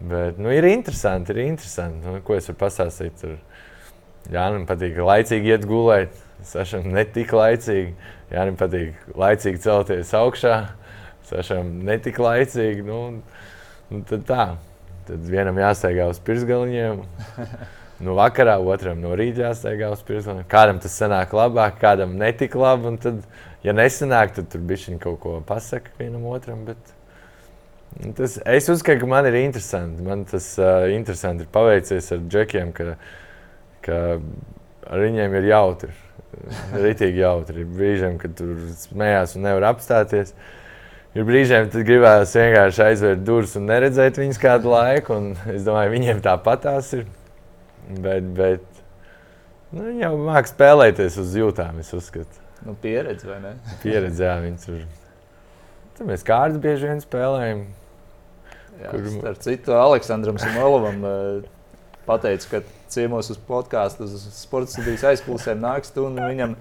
[0.00, 2.06] Bet nu, ir interesanti, ir interesanti.
[2.06, 3.18] Nu, ko es varu pastāstīt?
[3.20, 3.34] Tur,
[4.32, 6.14] jā, man patīk laicīgi iet gulēt.
[6.48, 7.90] Sašam ne tik laicīgi.
[8.32, 10.54] Jā, man patīk laicīgi celties augšā.
[11.28, 12.86] Sašam ne tik laicīgi.
[12.86, 13.00] Nu,
[13.90, 14.46] nu, tad tā.
[15.10, 17.04] Tad vienam jāsteigā uz pirkstgaliņiem.
[18.00, 20.46] Nu, vakarā otram no rīta jāsteigā uz pirkstgaliņiem.
[20.48, 22.94] Kādam tas sanāk labāk, kādam netik labi.
[23.04, 23.18] Tad,
[23.60, 26.64] ja nesanāk, tad tur bija kaut ko pasakot vienam otram.
[26.70, 26.96] Bet...
[28.16, 30.04] Tas, es uzskatu, ka man ir interesanti.
[30.06, 32.94] Man tas uh, interesanti ir paveicies ar džekiem, ka,
[33.84, 33.98] ka
[34.86, 35.92] ar viņiem ir jautri.
[36.86, 37.64] Ritīgi jautri.
[37.64, 40.32] Ir brīžiem, kad tur smējās un nevar apstāties.
[41.18, 45.18] Ir brīžiem, kad gribējās vienkārši aizvērt durvis un neredzēt viņus kādu laiku.
[45.50, 47.08] Es domāju, viņiem tāpat tās ir.
[47.90, 48.62] Bet, bet
[49.74, 52.46] nu, viņi jau mākslinieki spēlēties uz jūtām, es uzskatu.
[52.62, 53.56] Nu, pieredze vai ne?
[53.82, 54.82] pieredze, jā, viņi tur.
[56.00, 57.58] Tur mēs kārtas bieži vien spēlējam.
[58.80, 59.08] Jā, kur...
[59.18, 61.42] Starp citu, Aleksandram Samolovam eh,
[62.06, 66.54] pateicu, ka ciemos uz podkāstu, uz sporta studijas aizklausēm nāks tu un viņam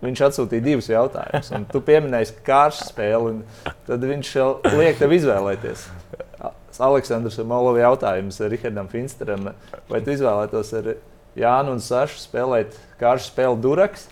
[0.00, 1.52] viņš atsūtīja divus jautājumus.
[1.68, 4.32] Tu pieminēji kāršu spēli, un tad viņš
[4.72, 5.84] liek tev izvēlēties.
[6.80, 9.50] Aleksandrs Molovs jautājums Rihardam Finsteram,
[9.90, 10.94] vai tu izvēlētos ar
[11.36, 14.08] Jānu un Sašu spēlēt kāršu spēli Duraks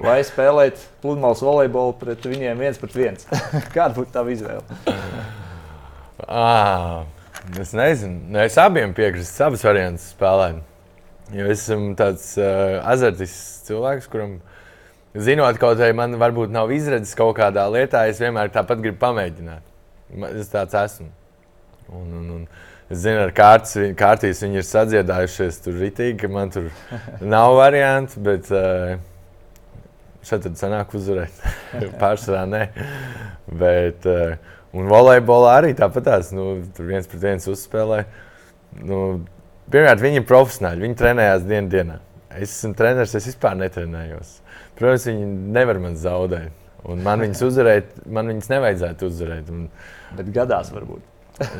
[0.00, 3.28] vai spēlēt pludmales volejbolu pret viņiem viens pret viens?
[3.76, 4.64] Kāda būtu tava izvēle?
[6.22, 7.02] Ah,
[7.58, 10.60] es nezinu, nu, es abiem piekrītu, abas variantus spēlēt.
[11.34, 14.36] Jo es esmu tāds uh, azartisks cilvēks, kuram
[15.12, 19.66] Zinot, kaut arī man varbūt nav izredzes kaut kādā lietā, es vienmēr tāpat gribu pamēģināt.
[20.38, 21.10] Es tāds esmu.
[21.92, 22.46] Un, un, un
[22.88, 26.70] es zinu, ar kārtas, kārtīs viņi ir sadziedājušies tur ritīgi, ka man tur
[27.34, 28.96] nav variantu, bet uh,
[30.26, 31.42] šeit tad sanāk uzvarēt.
[32.02, 32.62] Pārsvarā nē.
[33.62, 38.02] Bet, uh, un volejbolā arī tāpat tās, nu, tur viens pret viens uzspēlē.
[38.80, 39.02] Nu,
[39.72, 42.00] pirmkārt, viņi ir profesionāļi, viņi trenējās dienu dienā.
[42.32, 44.38] Es esmu treneris, es vispār netrenējos.
[44.78, 46.58] Protams, viņi nevar man zaudēt.
[46.88, 49.50] Un man viņas uzvarēt, man viņas nevajadzētu uzvarēt.
[49.52, 49.66] Un...
[50.18, 51.08] Bet gadās varbūt.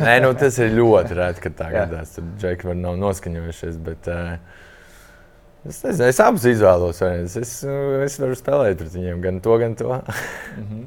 [0.01, 2.17] Nē, nu, tas ir ļoti reti, kad tā gadās.
[2.17, 3.79] Tur džeki var nav noskaņojušies.
[3.85, 4.63] Bet, uh,
[5.69, 7.03] es nezinu, es abus izvēlos.
[7.07, 7.55] Es, es,
[8.07, 10.01] es varu spēlēt pret viņiem gan to, gan to.
[10.59, 10.87] mm -hmm.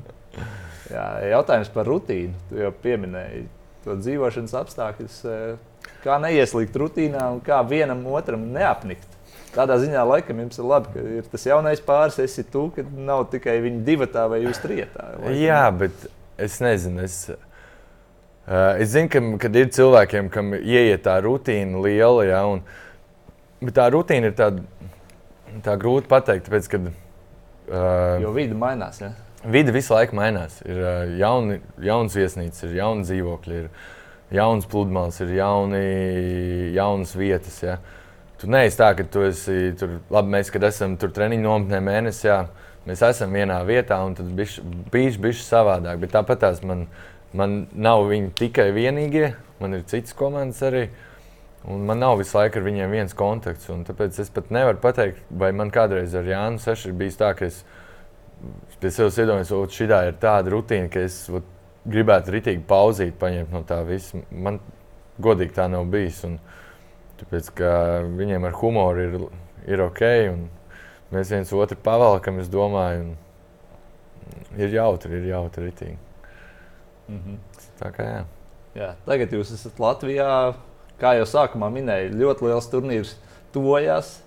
[0.91, 2.34] Jā, jautājums par rutīnu.
[2.49, 3.45] Tu jau pieminēji
[3.86, 5.17] to dzīvošanas apstākļus.
[5.26, 9.07] Eh, kā neieslīgt rutīnā un kā vienam otram neapnikt?
[9.55, 13.30] Tādā ziņā laikam jums ir labi, ka ir tas jaunais pāris, esi tu, ka nav
[13.32, 15.13] tikai viņi divi tā vai jūs trietā.
[15.15, 15.38] Laikam.
[15.39, 16.07] Jā, bet
[16.38, 17.05] es nezinu.
[17.07, 17.19] Es...
[18.45, 22.59] Uh, es zinu, ka ir cilvēkiem, kam ieiet tā rutīna liela, ja, un,
[23.66, 24.63] bet tā rutīna ir tāda
[25.66, 26.47] tā grūti pateikt.
[26.47, 29.01] Tāpēc, kad, uh, jo vide mainās.
[29.03, 29.11] Ja?
[29.45, 30.61] Vide visu laiku mainās.
[30.66, 35.86] Ir uh, jauni, jauns viesnīcas, ir jauni dzīvokļi, ir jauns pludmales, ir jauni,
[36.76, 37.61] jaunas vietas.
[37.66, 37.78] Ja.
[37.80, 38.01] Uh,
[38.36, 42.28] Tu neesi tā, ka tu esi tur, labi, mēs, kad esam tur treniņu nometnē mēnesī,
[42.28, 42.41] jā,
[42.88, 44.59] mēs esam vienā vietā un tad bijis
[45.22, 46.01] bijis savādāk.
[46.01, 46.84] Bet tāpat tās man,
[47.32, 50.89] man nav viņi tikai vienīgie, man ir citas komandas arī.
[51.72, 53.72] Un man nav visu laiku ar viņiem viens kontakts.
[53.88, 57.47] Tāpēc es pat nevaru pateikt, vai man kādreiz ar Jānu Sešu ir bijis tā, ka
[57.49, 57.63] es
[58.80, 61.47] pie sevis iedomājos, ka šī ir tāda rutīna, ka es ot,
[61.89, 64.22] gribētu ritīgi pauzīt, paņemt no tā visa.
[64.30, 64.59] Man
[65.22, 66.22] godīgi tā nav bijis.
[66.28, 66.38] Un,
[67.16, 67.70] Tāpēc, ka
[68.11, 69.13] viņiem ar humoru ir,
[69.72, 70.01] ir ok,
[70.34, 70.41] un
[71.16, 73.13] mēs viens otru pavalkam, es domāju,
[74.59, 75.97] ir jautri, ir jautri ritīgi.
[77.07, 77.38] Mm -hmm.
[77.80, 78.24] Tā kā jā.
[78.76, 78.89] jā.
[79.05, 80.53] Tagad jūs esat Latvijā,
[81.01, 83.15] kā jau sākumā minēju, ļoti liels turnīrs
[83.55, 84.19] tojās.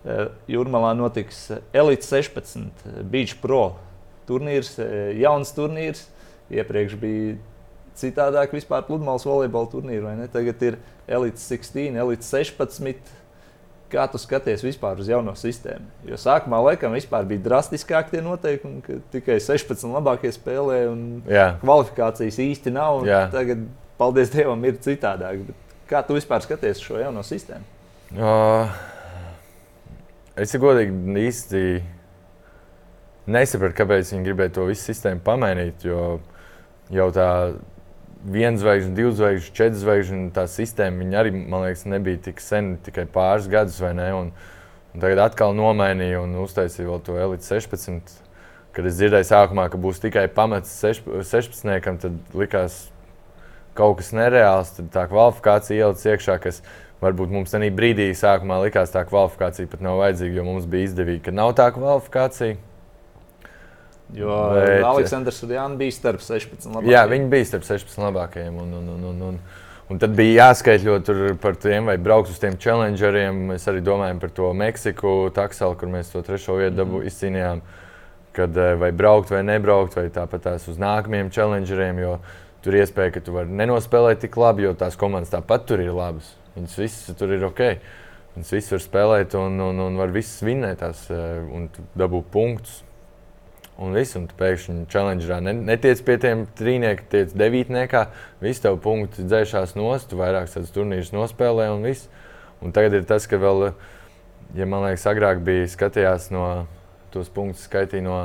[0.00, 1.46] E, Jūrmalā notiks
[1.76, 3.76] Elite 16 Beach Pro
[4.28, 4.90] turnīrs, e,
[5.20, 6.06] jauns turnīrs.
[6.50, 7.38] Iepriekš bija
[8.00, 10.10] citādāk vispār pludmales volejbola turnīru.
[10.32, 10.78] Tagad ir
[11.10, 13.16] Elite 16, Elite 16.
[13.90, 15.88] Kā tu skaties vispār uz jauno sistēmu?
[16.06, 21.56] Jo sākumā laikam bija drastiskāk tie noteikumi, ka tikai 16 labākie spēlē un Jā.
[21.58, 23.02] kvalifikācijas īsti nav.
[23.34, 23.64] Tagad,
[23.98, 25.42] paldies Dievam, ir citādāk.
[25.48, 27.66] Bet kā tu vispār skaties šo jauno sistēmu?
[28.10, 28.70] Uh,
[30.38, 31.64] es godīgi īsti
[33.30, 35.84] nesapratu, kāpēc viņi gribēja to visu sistēmu pamainīt.
[35.86, 36.18] Jo
[36.90, 37.28] jau tā
[38.26, 41.06] viens zvaigžņu, divu zvaigžņu, četru zvaigžņu tā sistēma.
[41.20, 44.08] Arī, man liekas, nebija tik sen, tikai pāris gadus vai ne.
[44.16, 44.32] Un,
[44.94, 48.18] un tagad atkal nomainīja un uztaisīja vēl to Elite 16.
[48.74, 52.84] Kad es dzirdēju sākumā, ka būs tikai pamats 16, tad likās
[53.78, 54.72] kaut kas nereāls.
[54.76, 56.62] Tad tā kvalifikācija ielicis iekšā, kas
[57.00, 61.24] varbūt mums tajā brīdī sākumā likās, tā kvalifikācija pat nav vajadzīga, jo mums bija izdevīgi,
[61.28, 62.58] ka nav tā kvalifikācija.
[64.16, 66.92] Jo Bet, Aleksandrs un Jānis bija starp 16 labākajiem.
[66.92, 68.56] Jā, viņi bija starp 16 labākajiem.
[68.58, 69.36] Un, un, un, un, un,
[69.92, 70.96] un tad bija jāskaitļo
[71.42, 73.38] par tiem, vai braukt uz tiem challengeriem.
[73.52, 77.06] Mēs arī domājam par to Meksiku, Takselu, kur mēs to trešo vietu mm -hmm.
[77.12, 77.62] izcīnījām.
[78.32, 81.98] Kad eh, vai braukt vai nebraukt, vai tāpat tās uz nākamajiem challengeriem.
[81.98, 82.18] Jo
[82.64, 85.94] tur ir iespēja, ka tu vari nenospēlēt tik labi, jo tās komandas tāpat tur ir
[85.96, 86.34] labas.
[86.56, 87.64] Viņas visas tur ir ok.
[88.36, 92.82] Viņas visas var spēlēt un, un, un var visas vinnēt tās eh, un dabūt punktus
[93.80, 94.14] un viss.
[94.18, 98.04] Un tu pēkšņi challengerā netiec pie tiem trīniekiem, tiec devītniekā.
[98.44, 102.10] Visi tev punkti dzēšās nost, tu vairākas tādas turnīrus nospēlē un viss.
[102.60, 103.70] Un tagad ir tas, ka vēl,
[104.58, 106.44] ja man liekas, agrāk bija skatījās no
[107.10, 108.18] tos punktus, skaitīja no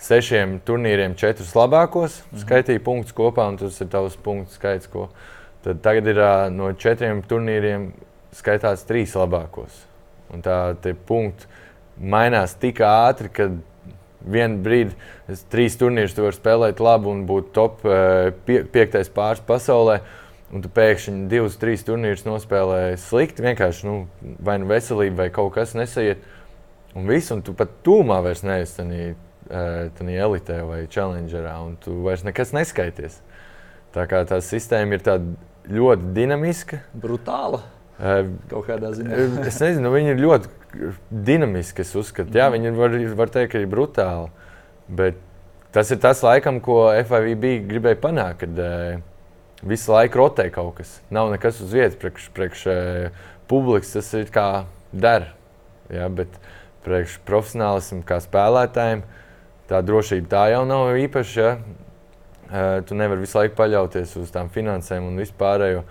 [0.00, 2.42] sešiem turnīriem, četrus labākos, mm -hmm.
[2.44, 4.86] skaitīja punktus kopā, un tas ir tavs punktu skaits.
[4.86, 5.08] Ko.
[5.62, 6.20] Tad tagad ir
[6.50, 7.90] no četriem turnīriem
[8.32, 9.84] skaitās trīs labākos.
[10.32, 11.46] Un tā punkti
[12.00, 13.50] mainās tik ātri, ka
[14.20, 14.96] vienu brīdi,
[15.28, 17.82] es trīs turnīrus tu vari spēlēt labi un būt top
[18.46, 20.00] pie, piektais pāris pasaulē.
[20.50, 23.42] Un tu pēkšņi divus, trīs turnīrus nospēlēji slikti.
[23.42, 24.08] Vienkārši nu,
[24.42, 26.24] vai nu veselība, vai kaut kas nesaiet.
[26.98, 29.14] Un viss, un tu pat tūmā vairs neesi
[29.50, 33.20] tādā elitē vai challengerā, un tu vairs nekas neskaities.
[33.94, 35.04] Tā kā tā sistēma ir
[35.70, 36.80] ļoti dinamiska.
[36.94, 37.64] Brutāla.
[38.00, 39.16] Kaut kādā ziņā.
[39.50, 40.52] es nezinu, viņi ir ļoti
[41.10, 41.84] dinamiski.
[41.84, 44.30] Es uzskatu, jā, viņi var, var teikt, ka ir brutāli.
[44.88, 45.18] Bet
[45.74, 48.44] tas ir tas, laikam, ko FIVB gribēja panākt.
[48.44, 50.96] Kad, uh, visu laiku rotē kaut kas.
[51.12, 55.32] Nav nekas uz vietas, priekš, priekš uh, publikas tas ir kā der.
[55.92, 56.32] Ja, bet
[56.86, 59.02] priekš profesionālismu, kā spēlētājiem,
[59.70, 61.50] tā drošība tā jau nav īpaša.
[62.50, 62.80] Ja.
[62.86, 65.84] Tu nevari visu laiku paļauties uz tām finansēm un vispārējo.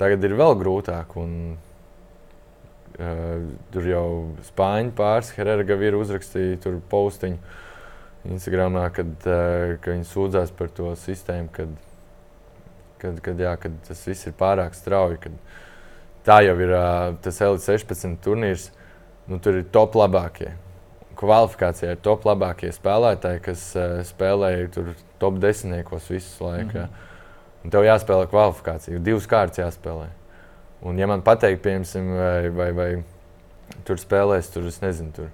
[0.00, 1.12] Tagad ir vēl grūtāk.
[1.20, 1.34] Un,
[2.96, 3.42] uh,
[3.74, 4.06] tur jau
[4.46, 7.36] spāņu pāris Herēra ir uzrakstīja postiņu
[8.32, 11.76] Instagramā, kad, uh, kad viņi sūdzās par to sistēmu, kad,
[13.04, 15.20] kad, kad, jā, kad tas viss ir pārāk strauji.
[15.26, 15.36] Kad
[16.24, 18.70] tā jau ir uh, tas L16 turnīrs.
[19.28, 20.54] Nu, tur ir top labākie
[21.20, 26.72] kvalifikācijā ir top labākie spēlētāji, kas uh, spēlēja tur top desmitniekos visu laiku.
[26.72, 27.08] Mm -hmm.
[27.64, 30.06] Un tev jāspēlē kvalifikācija, divas kārtas jāspēlē.
[30.80, 33.02] Un, ja man pateikt, piemēram, vai, vai, vai
[33.84, 35.28] tur spēlēs, tur es nezinu, tur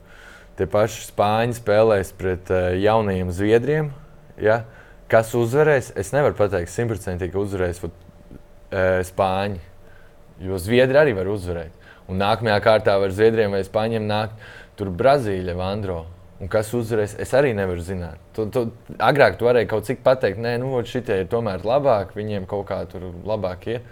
[0.59, 3.93] tie paši spāņi spēlēs pret uh, jaunajiem zviedriem.
[4.43, 4.65] Ja?
[5.09, 5.93] Kas uzvarēs?
[5.95, 7.93] Es nevaru pateikt, simtprocentīgi uzvarēs uh,
[9.07, 9.61] spāņi.
[10.43, 11.73] Jo zviedri arī var uzvarēt.
[12.11, 14.35] Un nākamajā kārtā var zviedriem vai spāņiem nākt
[14.79, 16.05] tur Brazīļa, Vandro.
[16.37, 18.21] Un kas uzvarēs, es arī nevaru zināt.
[18.37, 18.67] Tu, tu,
[19.01, 22.83] agrāk tu varēji kaut cik pateikt, nē, nu, šitie ir tomēr labāk, viņiem kaut kā
[22.91, 23.87] tur labāk ir.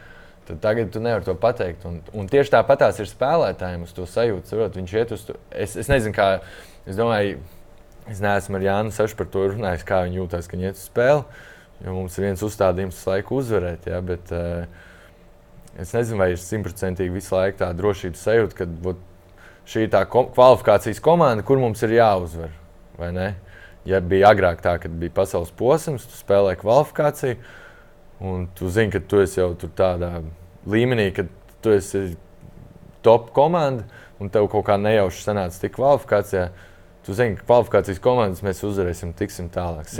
[0.44, 1.86] Tad tagad tu nevari to pateikt.
[1.88, 4.50] Un, un tieši tāpat tās ir spēlētājiem uz to sajūtu.
[4.50, 5.38] Saprot, viņš iet uz to.
[5.48, 6.28] Es, es nezinu, kā.
[6.84, 7.38] Es domāju,
[8.12, 10.84] es neesmu ar Jānu Sašu par to runājis, kā viņi jūtas, kad viņi iet uz
[10.84, 11.24] spēli.
[11.84, 13.88] Jo mums ir viens uzstādījums, kas laiku uzvarēt.
[13.88, 14.68] Ja, bet, uh,
[15.80, 19.00] es nezinu, vai ir simtprocentīgi visu laiku tā drošības sajūta, kad būt,
[19.68, 22.52] šī tā kvalifikācijas komanda, kur mums ir jāuzvar.
[23.84, 27.38] Ja bija agrāk tā, kad bija pasaules posms, tu spēlēji kvalifikāciju,
[28.24, 30.14] un tu zini, ka tu esi jau tādā
[30.70, 31.26] līmenī, ka
[31.64, 32.14] tu esi
[33.04, 33.84] top komanda,
[34.20, 36.48] un tev kaut kā nejauši sanāca tik kvalifikācijā.
[37.04, 39.90] Tu zini, ka kvalifikācijas komandas mēs uzvarēsim, tiksim tālāk.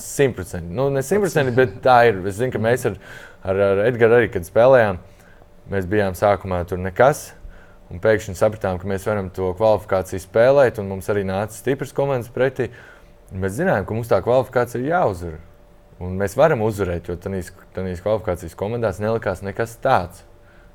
[0.00, 0.72] Simtprocentīgi.
[0.78, 2.22] Nu, ne simtprocentīgi, bet tā ir.
[2.30, 2.96] Es zinu, ka mēs ar,
[3.44, 5.02] ar, ar Edgars arī, kad spēlējām,
[5.74, 7.26] mēs bijām sākumā tur nekas.
[7.88, 12.28] Un pēkšņi sapratām, ka mēs varam to kvalifikāciju spēlēt, un mums arī nāca stipras komandas
[12.32, 12.68] pretī.
[13.32, 15.38] Mēs zinājām, ka mums tā kvalifikācija ir jāuzvar.
[16.04, 17.50] Un mēs varam uzvarēt, jo tajās
[18.04, 20.20] kvalifikācijas komandās nelikās nekas tāds.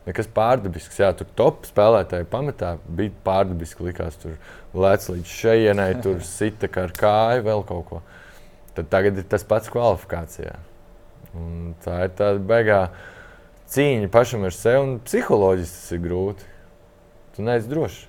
[0.07, 0.97] Nekas pārdabisks.
[0.99, 3.85] Jā, tur top spēlētāji pamatā bija pārdabiski.
[3.87, 4.33] Likās, tur
[4.75, 8.01] lēc līdz šejienai, tur sita kā ar kāju, vēl kaut ko.
[8.73, 10.57] Tad tagad ir tas pats kvalifikācijā.
[11.37, 12.81] Un tā ir tāda beigā
[13.73, 16.52] cīņa pašam ar sevi, un psiholoģiski tas ir grūti
[17.35, 18.05] tu neesi drošs.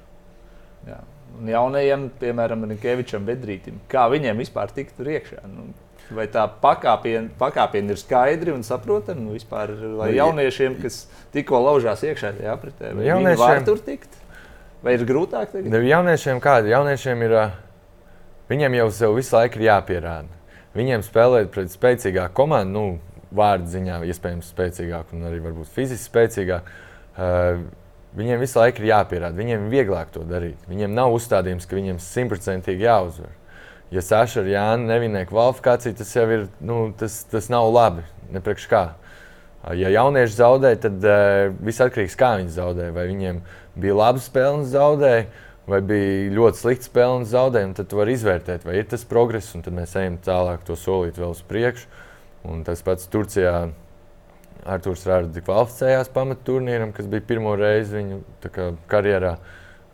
[0.89, 1.01] Jā.
[1.35, 5.41] Un jaunajiem, piemēram, Rīgēvičam, Bedrītam, kā viņiem vispār tikt tur iekšā?
[5.51, 5.73] Nu,
[6.15, 9.25] vai tā pakāpiena, pakāpiena ir skaidri un saprotama?
[9.25, 11.05] Nu, vispār, vai nu, jauniešiem, kas
[11.35, 13.43] tikko laužās iekšā tajā apritē, vai jauniešiem...
[13.43, 14.21] var tur tikt?
[14.85, 15.51] Vai ir grūtāk?
[15.57, 15.71] Tagad?
[15.73, 16.71] Ne, jauniešiem kādi?
[16.75, 17.37] Jauniešiem ir,
[18.53, 20.43] viņiem jau sev visu laiku ir jāpierāda.
[20.75, 26.83] Viņiem spēlēt pret spēcīgāku komandu, nu, vārdu ziņā, iespējams, spēcīgāku un arī varbūt fiziski spēcīgāku.
[27.15, 27.65] Uh,
[28.15, 30.61] Viņiem visu laiku ir jāpierāda, viņiem ir vieglāk to darīt.
[30.71, 33.33] Viņiem nav uzstādījums, ka viņiem simtprocentīgi jāuzvar.
[33.95, 38.07] Ja Saša ar Jānu nevinēja kvalifikāciju, tas jau ir, nu, tas, tas nav labi.
[38.35, 38.85] Nepriekš kā.
[39.75, 42.89] Ja jaunieši zaudē, tad uh, viss atkarīgs no kā viņi zaudē.
[42.95, 43.43] Vai viņiem
[43.81, 45.27] bija laba spēle un zaudēja,
[45.71, 47.73] vai bija ļoti slikta spēle un zaudēja.
[47.81, 51.35] Tad var izvērtēt, vai ir tas progress, un tad mēs ejam tālāk, to solīt vēl
[51.35, 51.89] uz priekšu.
[52.45, 53.71] Un tas pats Turcijā
[54.65, 59.35] Arthurs Rārds kvalificējās pamatturnīram, kas bija pirmo reizi viņa karjerā,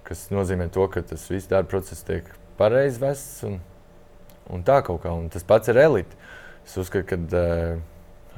[0.07, 3.59] kas nozīmē to, ka tas viss darba process tiek pareizi vests un,
[4.51, 5.15] un tā kaut kā.
[5.17, 6.19] Un tas pats ir elite.
[6.67, 7.81] Es uzskatu, ka uh,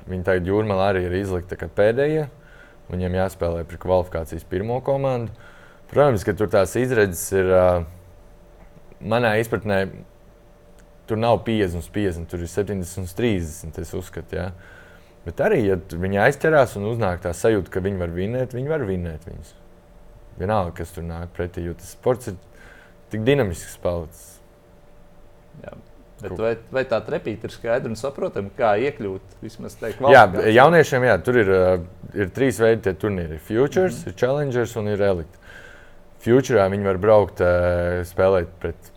[0.08, 2.28] viņi tagad jūrmālā arī ir izlikta pēdējie.
[2.92, 5.34] Viņiem jāspēlē pret kvalifikācijas pirmo komandu.
[5.92, 7.84] Protams, ka tur tās izredzes ir uh,
[9.04, 9.84] manā izpratnē.
[11.10, 13.80] Tur nav 50, 50, tur ir 70, 30.
[13.82, 14.52] Es uzskatu, ja.
[14.54, 14.81] uh,
[15.22, 18.82] Bet arī, ja viņi aizķerās un uznāk tā sajūta, ka viņi var vinēt, viņi var
[18.88, 19.52] vinēt viņus.
[20.40, 22.38] Vienalga, kas tur nāk pretī, jo tas sports ir
[23.12, 24.40] tik dinamisks palicis.
[25.62, 25.76] Jā.
[26.22, 30.10] Bet vai, vai tā trepīte ir skaidra un saprotama, kā iekļūt vismaz tādā veidā?
[30.14, 31.52] Jā, jauniešiem jā, tur ir,
[32.14, 33.38] ir trīs veidi tie turnīri.
[33.38, 34.08] Ir Futures, mm -hmm.
[34.08, 35.38] ir Challengers un ir Elite.
[36.22, 37.42] Futurā viņi var braukt,
[38.10, 38.92] spēlēt pret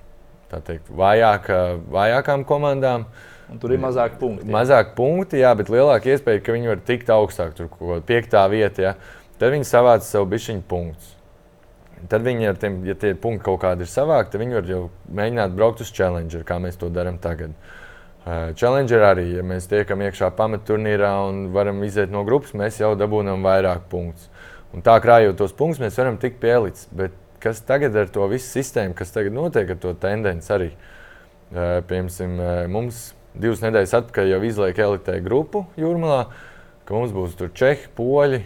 [0.49, 3.01] teikt, vājāka, vājākām komandām.
[3.01, 4.47] Uh, tur ir mazāk punkti.
[4.47, 4.53] Jā.
[4.55, 8.45] Mazāk punkti, jā, bet lielāka iespēja, ka viņi var tikt augstāk, tur kaut kādā piektā
[8.51, 8.81] vietā.
[8.81, 8.95] Ja.
[9.39, 11.11] Tad viņi savāca sev bišķiņu punktus.
[12.11, 14.81] Tad viņi ar tiem, ja tie punkti kaut kādi ir savākti, tad viņi var jau
[15.17, 17.55] mēģināt braukt uz Challenger, kā mēs to darām tagad.
[18.57, 23.45] Challenger arī, ja mēs tiekam iekšā pamatturnīrā un varam iziet no grupas, mēs jau dabūjam
[23.45, 24.29] vairāk punktus.
[24.73, 26.87] Un tā krājot tos punktus, mēs varam tikt pie elites.
[26.91, 30.71] Bet kas tagad ar to visu sistēmu, kas tagad notiek ar to tendenci arī?
[31.53, 36.25] Piemēram, mums divas nedēļas atpakaļ jau izlaika elitē grupu jūrmalā,
[36.85, 38.41] ka mums būs tur čehi, poļi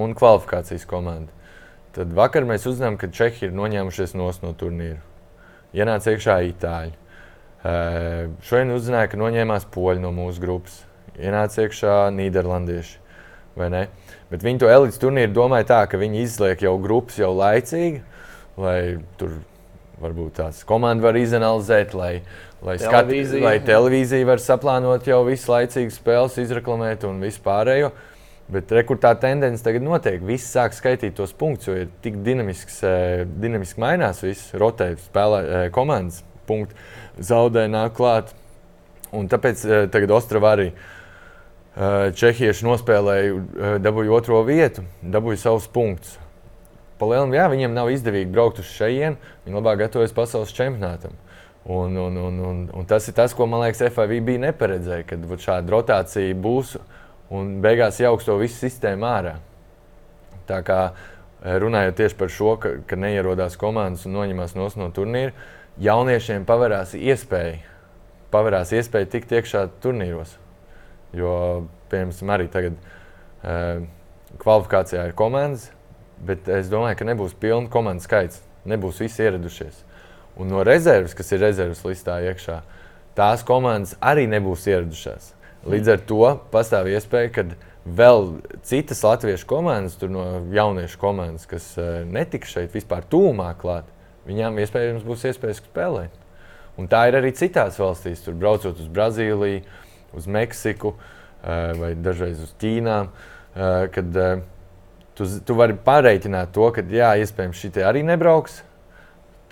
[0.00, 1.32] un kvalifikācijas komanda.
[1.94, 4.98] Tad vakar mēs uzzinājām, ka Čehi ir noņēmušies no turnīra.
[5.74, 6.96] Ienāca iekšā itāļi.
[8.42, 10.80] Šodien uzzināja, ka noņēmās poļi no mūsu grupas.
[11.14, 12.98] Ienāca iekšā nīderlandieši.
[13.54, 18.02] Bet viņi to elites turnīru domāja tā, ka viņi izliek jau grupas jau laicīgi,
[18.58, 18.78] lai
[19.20, 19.36] tur
[20.02, 22.12] varbūt tās komandas var izanalizēt, lai,
[22.64, 23.38] lai, televīzija.
[23.38, 27.92] Skat, lai televīzija var saplānot jau visu laicīgu spēles, izreklamēt un visu pārējo.
[27.92, 28.10] Uh,
[28.44, 30.20] Bet rekur tā tendence tagad notiek.
[30.24, 35.38] Visi sāk skaitīt tos punktus, jo ir tik dinamisks, eh, dinamiski mainās viss, rotē spēlē
[35.44, 36.76] eh, komandas, punkti
[37.24, 38.34] zaudē, nāk klāt.
[39.16, 40.72] Un tāpēc eh, tagad Ostrava arī
[41.74, 46.12] Čehieši nospēlēja, dabūja otro vietu, dabūja savus punktus.
[47.00, 51.16] Palielam, jā, viņiem nav izdevīgi braukt uz šejienes, viņi labāk gatavojas pasaules čempionātam.
[51.64, 55.24] Un, un, un, un, un tas ir tas, ko man liekas, FIV bija neparedzēja, kad
[55.40, 56.76] šāda rotācija būs.
[57.32, 59.38] Un beigās jauks to visu sistēmu ārā.
[60.44, 65.32] Tā kā eh, runājot tieši par šo, ka, ka neierodās komandas un noņemās no turnīra,
[65.80, 67.62] jauniešiem pavērās iespēja,
[68.34, 70.36] pavērās iespēja tikt iekšā turnīros.
[71.16, 71.32] Jo,
[71.90, 73.84] piemēram, arī tagad uh,
[74.42, 75.68] kvalifikācijā ir komandas,
[76.26, 78.42] bet es domāju, ka nebūs pilna komandas skaits.
[78.68, 79.83] Nebūs visi ieradušies.
[80.40, 82.58] Un no rezerves, kas ir rezerves listā iekšā,
[83.14, 85.30] tās komandas arī nebūs ieradušās.
[85.70, 87.44] Līdz ar to pastāv iespēja, ka
[87.84, 88.26] vēl
[88.66, 93.88] citas latviešu komandas, no jauniešu komandas, kas uh, netika šeit vispār tūmā klāt,
[94.28, 96.20] viņām iespējams būs iespējas spēlēt.
[96.80, 99.62] Un tā ir arī citās valstīs, tur braucot uz Brazīliju,
[100.18, 104.20] uz Meksiku uh, vai dažreiz uz Ķīnām, uh, kad
[105.14, 108.64] tu, tu vari pareiķināt to, ka jā, iespējams šī arī nebrauks.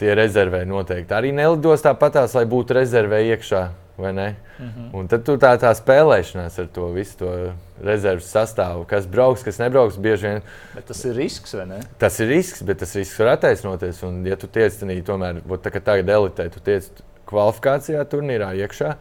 [0.00, 3.68] Tie rezervē noteikti arī nelidos tāpatās, lai būtu rezervē iekšā?
[4.02, 4.88] Mm -hmm.
[4.92, 7.52] Un tad tur tā, tā spēlēšanās ar to visu to
[7.84, 9.96] rezerves sastāvu, kas brauks, kas nebrauks.
[9.96, 10.42] Vien...
[10.74, 11.80] Bet tas ir risks, vai ne?
[11.98, 14.02] Tas ir risks, bet tas risks var attaisnoties.
[14.02, 16.88] Un, ja tu tiec tenī, tomēr, tā, ka tagad elitē, tu tiec
[17.26, 18.94] kvalifikācijā, turnīrā iekšā,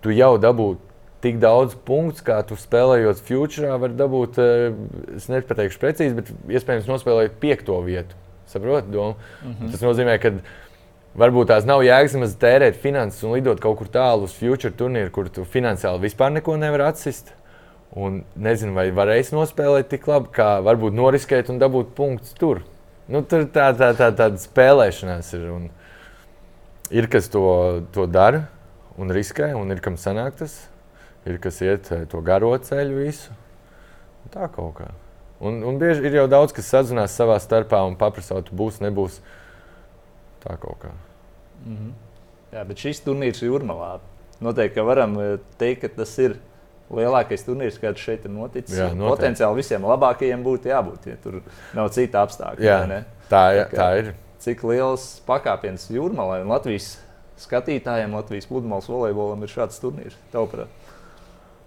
[0.00, 0.76] tu jau dabūji
[1.20, 4.72] tik daudz punktu, kā tu spēlējot futurā, var dabūt, eh,
[5.16, 8.14] es nepateikšu precīzi, bet iespējams nospēlēt piekto vietu.
[8.46, 9.70] Saprotiet, mm -hmm.
[9.72, 10.32] tas nozīmē, ka
[11.16, 15.08] Varbūt tās nav jēgas nemaz tērēt finanses un lidot kaut kur tālu uz future turnīru,
[15.14, 17.30] kur tu finansiāli vispār neko nevar atsist.
[17.96, 22.60] Un nezinu, vai varēs nospēlēt tik labi, kā varbūt noriskēt un dabūt punktus tur.
[23.08, 25.48] Nu, tur tā, tā, tā, tāda spēlēšanās ir.
[25.54, 25.70] Un
[26.92, 27.46] ir kas to,
[27.96, 28.44] to dara
[29.00, 30.58] un riskē, un ir kam sanāk tas.
[31.24, 33.32] Ir kas iet eh, to garo ceļu visu.
[34.36, 34.92] Tā kaut kā.
[35.40, 39.20] Un, un bieži ir jau daudz, kas sazinās savā starpā un paprasa, būs, nebūs.
[40.44, 40.92] Tā kaut kā.
[41.66, 41.92] Mm -hmm.
[42.52, 43.98] Jā, bet šis turnīrs Jūrmalā
[44.40, 46.36] noteikti varam eh, teikt, ka tas ir
[46.90, 48.78] lielākais turnīrs, kāds šeit ir noticis.
[48.78, 49.10] Jā, noteikti.
[49.10, 51.40] Potenciāli visiem labākajiem būtu jābūt, ja tur
[51.74, 52.64] nav cita apstākļa.
[52.64, 54.14] Jā, tā, jā, tā ir.
[54.38, 56.98] Cik liels pakāpiens Jūrmalai un Latvijas
[57.42, 60.16] skatītājiem, Latvijas pludmales volejbolam ir šāds turnīrs?
[60.32, 60.68] Tavuprāt?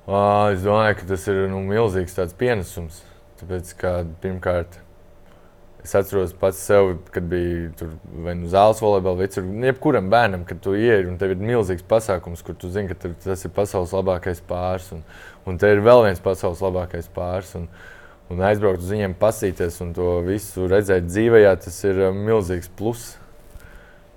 [0.09, 3.03] Es domāju, ka tas ir nu, milzīgs pienesums.
[3.39, 4.81] Tāpēc, ka pirmkārt,
[5.83, 7.93] Es atceros pats sev, kad bija tur
[8.25, 11.85] vai nu zāles volejbola, vai tur jebkuram bērnam, kad tu ienāc un tev ir milzīgs
[11.87, 14.89] pasākums, kur tu zini, ka tas ir pasaules labākais pāris.
[14.95, 15.05] Un,
[15.47, 17.53] un te ir vēl viens pasaules labākais pāris.
[17.55, 17.69] Un,
[18.29, 23.13] un aizbraukt uz viņiem, pasīties un to visu redzēt dzīvē, tas ir um, milzīgs plus.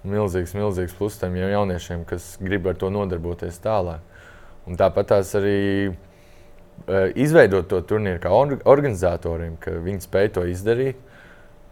[0.03, 4.03] Milzīgs, milzīgs plus tam jauniešiem, kas grib ar to nodarboties tālāk.
[4.67, 5.93] Un tāpat tās arī
[7.15, 8.33] izveidot to turnīru kā
[8.69, 10.99] organizatoriem, ka viņi spēj to izdarīt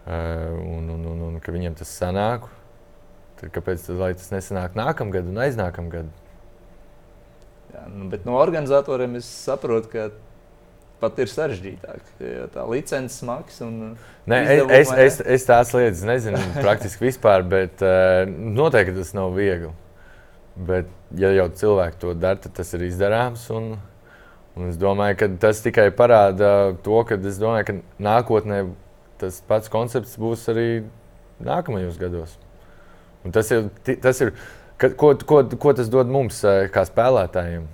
[0.06, 2.48] Eh, un, un, un, un ka viņiem tas sanāk.
[3.40, 6.08] Tad kāpēc tad, tas nesanāk nākamgad un aiznākamgad?
[7.70, 10.08] Jā, nu, bet no organizatoriem es saprotu, ka
[11.00, 12.08] pat ir sarežģītāk.
[12.52, 13.76] Tā licences maksas un
[14.28, 19.36] Nē, es, es, es, es tās lietas nezinu praktiski vispār, bet uh, noteikti tas nav
[19.36, 19.70] viegli.
[20.60, 23.46] Bet, ja jau cilvēki to dara, tad tas ir izdarāms.
[23.56, 23.76] Un,
[24.56, 28.64] un es domāju, ka tas tikai parāda to, ka domāju, ka nākotnē
[29.20, 30.68] tas pats koncepts būs arī
[31.44, 32.36] nākamajos gados.
[33.24, 33.68] Un tas ir,
[34.00, 34.32] tas ir
[34.96, 37.66] ko, ko, ko tas dod mums, eh, kā spēlētājiem,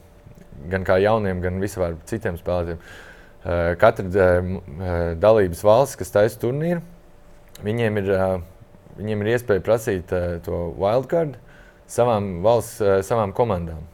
[0.72, 2.82] gan kā jauniem, gan vispār citiem spēlētājiem.
[3.46, 4.52] Eh, katra eh,
[5.22, 6.82] dalības valsts, kas taisa turnīru,
[7.62, 8.14] viņiem ir,
[8.98, 10.10] viņiem ir iespēja prasīt
[10.44, 11.38] to wildcard
[11.88, 13.86] savām valsts, savām komandām.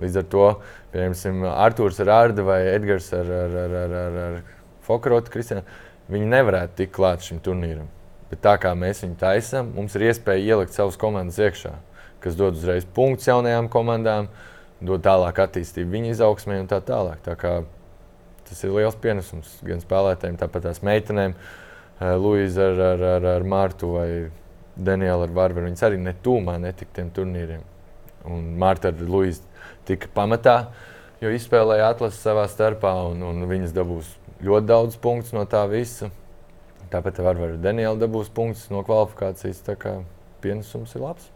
[0.00, 0.46] Līdz ar to,
[0.92, 4.38] piemēram, Arthurs ar Ardu vai Edgars ar, ar, ar, ar, ar, ar
[4.86, 5.64] Fokrotu, Kristiānu,
[6.12, 7.90] viņi nevarētu tikt klāt šim turnīram.
[8.32, 11.74] Bet tā kā mēs viņu taisām, mums ir iespēja ielikt savus komandas iekšā,
[12.24, 14.30] kas dod uzreiz punktus jaunajām komandām,
[14.80, 17.20] dod tālāk attīstību viņa izaugsmē un tā tālāk.
[17.26, 17.58] Tā kā,
[18.48, 23.46] tas ir liels pienesums gan spēlētājiem, tāpat tās meitenēm, eh, Luīza ar, ar, ar, ar
[23.46, 24.08] Mārtu vai
[24.76, 25.68] Danielu ar Varvaru.
[25.68, 27.62] Viņas arī netūmā netika tiem turnīriem.
[28.32, 29.51] Un Mārta ar Luīzu
[29.88, 30.56] tika pamatā,
[31.22, 34.10] jo izspēlēja atlases savā starpā, un, un viņas dabūs
[34.42, 36.10] ļoti daudz punktu no tā visa.
[36.92, 39.62] Tāpat var arī Daniela dabūs punktus no kvalifikācijas.
[39.64, 39.94] Tā kā
[40.44, 41.30] pienesums ir labs.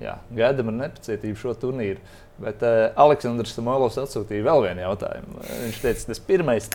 [0.00, 2.00] Jā, gaidām ar nepacietību šo turnīru.
[2.42, 5.42] Bet uh, Aleksandrs Samolovs atsūtīja vēl vienu jautājumu.
[5.66, 6.68] Viņš teica, tas pirmais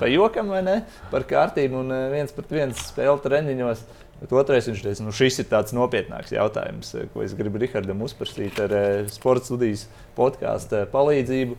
[0.00, 0.74] pa jokam vai ne?
[1.12, 3.84] Par kārtību un uh, viens pret viens spēli treniņos.
[4.20, 8.04] Bet otrais viņš teica, nu šis ir tāds nopietnāks jautājums, eh, ko es gribu Rihardam
[8.06, 9.86] uzprasīt ar uh, sporta studijas
[10.16, 11.58] podkāstu palīdzību.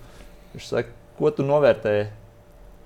[0.54, 1.96] Viņš saka, ko tu novērtē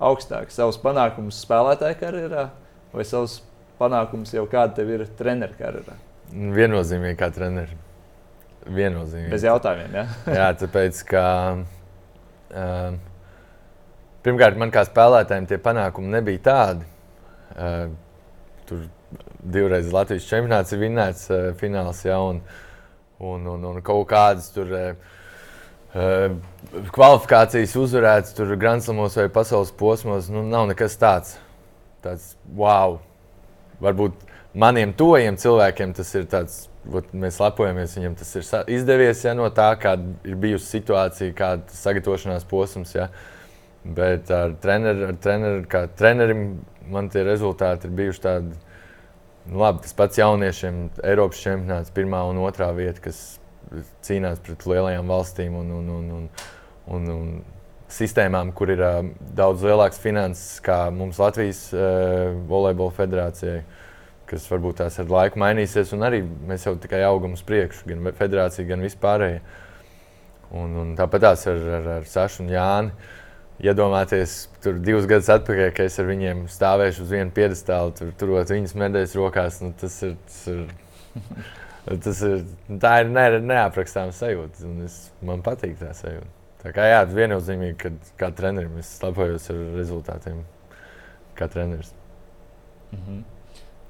[0.02, 0.50] augstāk?
[0.54, 2.48] Savus panākumus spēlētāja karjerā
[2.92, 3.38] vai savus
[3.80, 5.96] panākumus jau kāda tev ir treneru karjerā?
[6.34, 7.78] Viennozīmīgi kā treneris.
[8.68, 9.32] Viennozīmīgi.
[9.32, 9.94] Bez jautājumiem.
[9.96, 10.04] Ja?
[10.40, 11.24] Jā, tāpēc, ka
[11.56, 12.98] uh,
[14.26, 16.88] pirmkārt, man kā spēlētājiem tie panākumi nebija tādi.
[17.56, 17.94] Uh,
[18.68, 18.84] tur
[19.40, 22.42] divreiz Latvijas čempionāts ir vinnēts uh, fināls, ja, un,
[23.18, 24.70] un, un, un kaut kādas tur.
[24.70, 25.16] Uh,
[25.90, 31.34] kvalifikācijas uzvarētas tur Grandslamos vai pasaules posmos, nu, nav nekas tāds.
[32.04, 33.00] Tāds wow!
[33.82, 34.22] Varbūt
[34.54, 38.46] maniem tojiem cilvēkiem tas ir tāds ot, mēs lepojamies, viņam tas ir
[38.76, 42.94] izdevies ja, no tā, kāda ir bijusi situācija, kāda sagatavošanās posms.
[42.96, 43.10] Ja.
[43.84, 46.60] Bet ar treneru, ar treneru, kā trenerim,
[46.92, 48.58] man tie rezultāti ir bijuši tādi.
[49.48, 53.22] Nu, labi, tas pats jauniešiem, Eiropas čempionāts, pirmā un otrā vieta, kas
[54.04, 56.28] cīnās pret lielajām valstīm un, un, un, un,
[56.96, 57.30] un, un
[57.90, 58.98] sistēmām, kur ir uh,
[59.36, 63.62] daudz lielāks finanses nekā mums Latvijas uh, volejbola federācijai.
[64.30, 68.12] Kas varbūt tās ar laiku mainīsies, un arī mēs jau tikai augam uz priekšu, gan
[68.14, 69.40] federācija, gan vispārējie.
[70.54, 72.94] Un, un tāpat tās ar, ar, ar Sašu un Jāni.
[73.60, 78.52] Iedomāties, tur divus gadus atpakaļ, ka es ar viņiem stāvēšu uz vienu piedestālu, tur turot
[78.52, 79.58] viņas medaļas rokās.
[79.60, 80.62] Nu, tas ir, tas ir,
[82.06, 82.44] tas ir,
[82.80, 86.30] tā ir ne, neaprakstāma sajūta, es, man patīk tā sajūta.
[86.60, 90.40] Tā kā jā, viennozīmīgi, ka kā treneris es lepojos ar rezultātiem,
[91.36, 91.92] kā treneris.
[92.92, 93.22] Mm -hmm.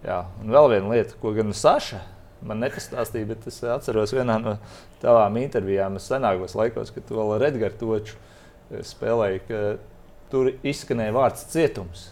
[0.07, 2.01] Jā, un vēl viena lieta, ko gan Saša
[2.43, 4.57] man nepastāstīja, bet es atceros vienā no
[5.03, 8.17] tavām intervijām, senākos laikos, kad tu vēl ar Edgars Toču
[8.87, 9.61] spēlēji, ka
[10.31, 12.09] tur izskanēja vārds cietums.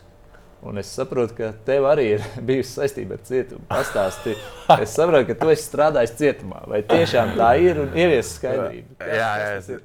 [0.66, 3.62] Un es saprotu, ka tev arī ir bijusi saistība ar cietumu.
[3.70, 4.34] Pastāsti,
[4.82, 6.64] es saprotu, ka tu esi strādājis cietumā.
[6.70, 8.98] Vai tiešām tā ir un ievies skaidrību?
[9.06, 9.52] Jā, jā.
[9.60, 9.84] Tas ir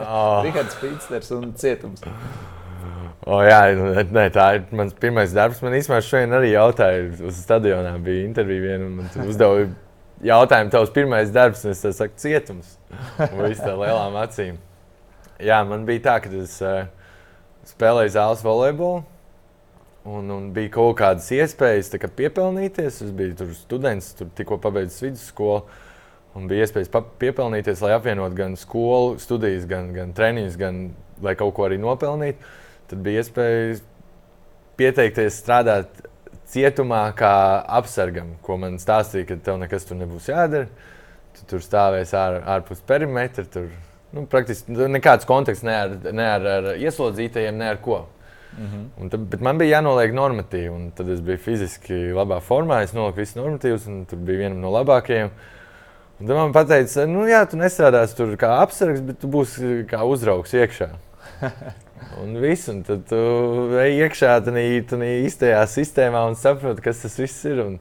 [0.00, 0.40] oh.
[0.46, 2.00] Rihards Pītsters un cietums.
[3.28, 5.60] O, jā, nu, nē, tā ir mans pirmais darbs.
[5.60, 9.68] Man īstenībā šodien arī jautāja, uz stadionā bija intervija viena, un man uzdeva
[10.24, 12.78] jautājumu, tavs pirmais darbs, un es teicu, cietums.
[13.20, 14.56] Vai tā lielām acīm.
[15.44, 16.84] Jā, man bija tā, ka es uh,
[17.70, 19.02] spēlēju zāles volejbolu.
[20.10, 23.02] Un, un bija kaut kādas iespējas kā piepelnīties.
[23.04, 25.64] Es biju tur students, tur tikko pabeidzis vidusskolu.
[26.38, 30.82] Un bija iespējas piepelnīties, lai apvienotu gan skolu, studijas, gan, gan treniņus, gan
[31.20, 32.58] lai kaut ko arī nopelnītu
[32.90, 33.76] tad bija iespēja
[34.80, 36.02] pieteikties strādāt
[36.50, 37.32] cietumā kā
[37.78, 40.66] apsargam, ko man stāstīja, ka tev nekas tur nebūs jādara.
[41.36, 43.44] Tu tur stāvēs ār, ārpus perimetra.
[43.46, 43.68] Tur
[44.16, 48.06] nu, praktiski nekāds konteksts ne ar, ne ar, ar ieslodzītajiem, ne ar ko.
[48.58, 49.02] Mm -hmm.
[49.02, 52.82] Un tad, man bija jānoliek normatīvi, un tad es biju fiziski labā formā.
[52.82, 55.30] Es noliku visus normatīvus, un tur bija viena no labākajiem.
[56.20, 60.02] Un tad man teica, nu, jā, tu nestrādāsi tur kā apsargs, bet tu būsi kā
[60.04, 60.88] uzraugs iekšā.
[62.22, 63.16] Un viss, un tad tu
[63.78, 67.60] ej iekšā tajā īstajā sistēmā un saproti, kas tas viss ir.
[67.60, 67.78] Un,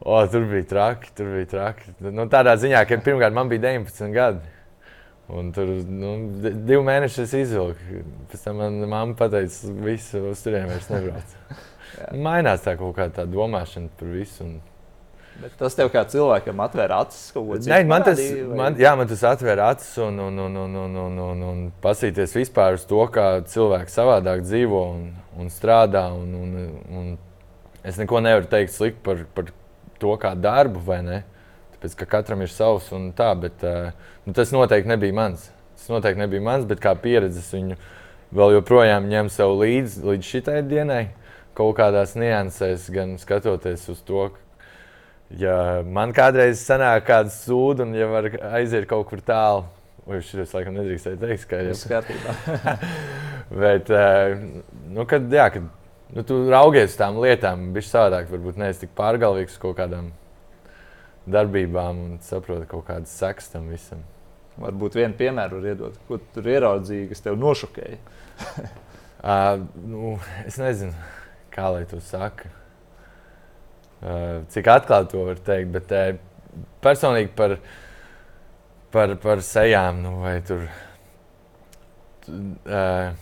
[0.00, 1.92] o, tur bija traki, tur bija traki.
[2.00, 4.57] Nu, tādā ziņā, ka pirmkārt man bija 19 gadi.
[5.28, 8.00] Un tur nu, divi mēneši es izvilku.
[8.30, 11.36] Pēc tam manā mamma teica, ka visu uz turieni vairs nebrauc.
[12.26, 14.46] Mainās tā kaut kā tā domāšana par visu.
[14.46, 14.58] Un,
[15.38, 17.70] Bet tas tev kā cilvēkam atvēra acis kaut ko citu.
[17.70, 18.18] Nē, man tas,
[18.58, 22.34] man, jā, man tas atvēra acis un, un, un, un, un, un, un, un pasīties
[22.34, 25.04] vispār uz to, kā cilvēks savādāk dzīvo un,
[25.38, 26.08] un strādā.
[26.10, 26.56] Un, un,
[26.90, 27.12] un
[27.86, 29.52] es neko nevaru teikt slikti par, par
[30.02, 31.20] to, kā darbu vai ne.
[31.78, 33.92] Tāpēc, ka katram ir savs un tā, bet uh,
[34.26, 35.44] nu, tas noteikti nebija mans.
[35.78, 37.76] Tas noteikti nebija mans, bet kā pieredzes viņu
[38.34, 41.04] vēl joprojām ņem sev līdzi līdz šitai dienai
[41.58, 44.28] kaut kādās niansēs, gan skatoties uz to,
[45.38, 49.66] ja man kādreiz sanāk kāda sūda un ja var aiziet kaut kur tālu.
[50.08, 52.76] Vai šis laikam nedrīkstēja teikt, ka ir kārtībā.
[53.62, 53.90] Bet,
[54.88, 55.66] nu, kad, jā, kad
[56.16, 58.30] nu, tu raugies uz tām lietām, bija savādāk.
[58.32, 60.08] Varbūt neesi tik pārgalvīgs kaut kādām
[61.32, 64.02] darbībām un saproti kaut kādas sekas tam visam.
[64.58, 67.98] Varbūt vienu piemēru var iedot, ko tu tur ieraudzīji, kas tev nošokēja.
[69.22, 70.16] uh, nu,
[70.46, 70.94] es nezinu,
[71.54, 72.50] kā lai to saka.
[73.98, 76.12] Uh, cik atklāti to var teikt, bet uh,
[76.82, 77.58] personīgi par,
[78.94, 80.66] par, par sejām, nu, vai tur.
[82.28, 83.14] Uh,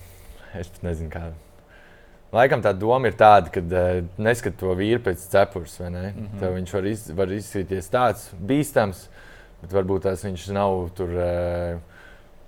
[0.56, 1.45] es pat nezinu, kāda
[2.36, 6.06] Laikam tā doma ir tāda, ka uh, neskat to vīru pēc cepures, vai ne?
[6.10, 6.40] Mm -hmm.
[6.40, 9.06] Tad viņš var, iz, var izskatīties tāds bīstams,
[9.62, 11.08] bet varbūt tas viņš nav tur.
[11.08, 11.84] Uh,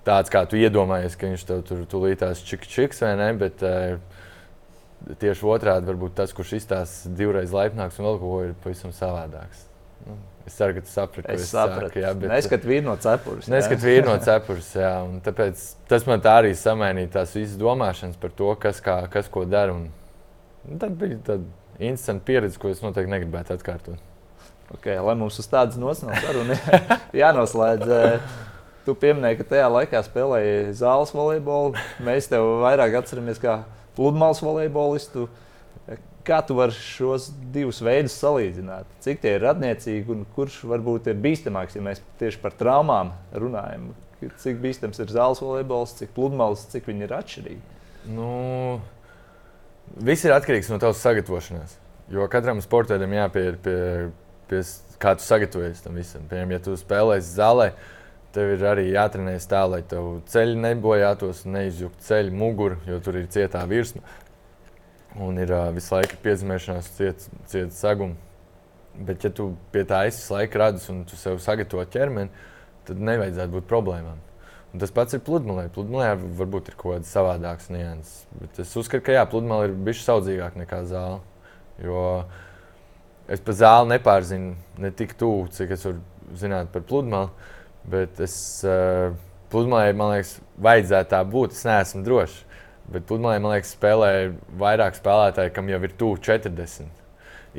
[0.08, 3.32] Tāds kā tu iedomājies, ka viņš tev tur tulītās čiks, vai ne?
[3.34, 3.98] Bet, uh,
[5.20, 9.66] tieši otrādi, varbūt tas, kurš izstāsta divreiz laipnāks un vēl ko ir pavisam savādāks.
[10.06, 10.16] Nu,
[10.48, 11.34] Es ceru, ka tu saprati.
[11.44, 13.50] Sāku, jā, bet, neskat vīru no cepures.
[13.52, 14.92] Neskat vīru no cepures, jā.
[15.26, 19.44] Tāpēc tas man tā arī samainīja tās visas domāšanas par to, kas, kā, kas ko
[19.48, 19.76] dara.
[19.76, 19.90] Un,
[20.64, 21.44] un tad bija tāda
[21.78, 24.00] interesanta pieredze, ko es noteikti negribētu atkārtot.
[24.78, 26.56] Okay, lai mums uz tādas nosaucas saruna
[27.22, 27.92] jānoslēdz.
[27.98, 28.32] Eh,
[28.88, 31.76] tu pieminēji, ka tajā laikā spēlēji zāles volejbolu.
[32.04, 33.62] Mēs tev vairāk atceramies kā
[33.96, 35.28] pludmales volejbolistu.
[36.28, 38.88] Kā tu vari šos divus veidus salīdzināt?
[39.00, 43.94] Cik tie ir radniecīgi un kurš varbūt ir bīstamāks, ja mēs tieši par traumām runājam?
[44.20, 47.78] Cik bīstams ir zāles volejbols, cik pludmales, cik viņi ir atšķirīgi?
[48.12, 48.28] Nu,
[50.04, 51.78] viss ir atkarīgs no tavas sagatavošanās.
[52.12, 53.80] Jo katram sportam jāpieiet pie,
[54.52, 54.62] pie,
[55.00, 56.28] kā tu sagatavojies tam visam.
[56.28, 57.70] Piemēram, ja tu spēlēsi zālē,
[58.36, 63.30] tev ir arī jātrenējas tā, lai tev ceļi nebojātos, neizjuktu ceļu, muguru, jo tur ir
[63.32, 64.04] cietā virsma
[65.24, 68.16] un ir uh, visu laiku piezemēšanās, cieta ciet seguma.
[68.98, 72.46] Bet, ja tu pie tā esi visu laiku radis un tu sev sagatavo ķermeni,
[72.88, 74.18] tad nevajadzētu būt problēmām.
[74.74, 75.68] Un tas pats ir pludmalē.
[75.72, 78.26] Pludmalē varbūt ir kaut kāds savādāks nianses.
[78.36, 81.22] Bet es uzskatu, ka jā, pludmale ir bijusi saudzīgāka nekā zāle.
[81.80, 82.02] Jo
[83.30, 87.32] es par zāli nepārzinu ne tik tuvu, cik es varu zināt par pludmali.
[87.88, 88.34] Bet es
[88.68, 89.14] uh,
[89.52, 91.56] pludmalē, man liekas, vajadzētu tā būt.
[91.56, 92.42] Es neesmu drošs.
[92.92, 94.12] Bet pludmalē, man liekas, spēlē
[94.60, 96.88] vairāk spēlētāji, kam jau ir tuvu 40.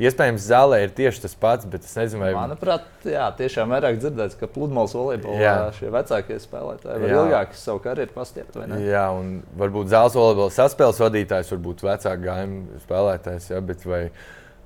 [0.00, 2.30] Iespējams, zālē ir tieši tas pats, bet es nezinu, vai.
[2.32, 8.14] Manuprāt, jā, tiešām vairāk dzirdēts, ka pludmales volejbolā šie vecākie spēlētāji var ilgāk savu karjeru
[8.14, 8.56] pastiept.
[8.86, 14.02] Jā, un varbūt zāles volejbola saspēles vadītājs, varbūt vecāku gājumu spēlētājs, jā, bet vai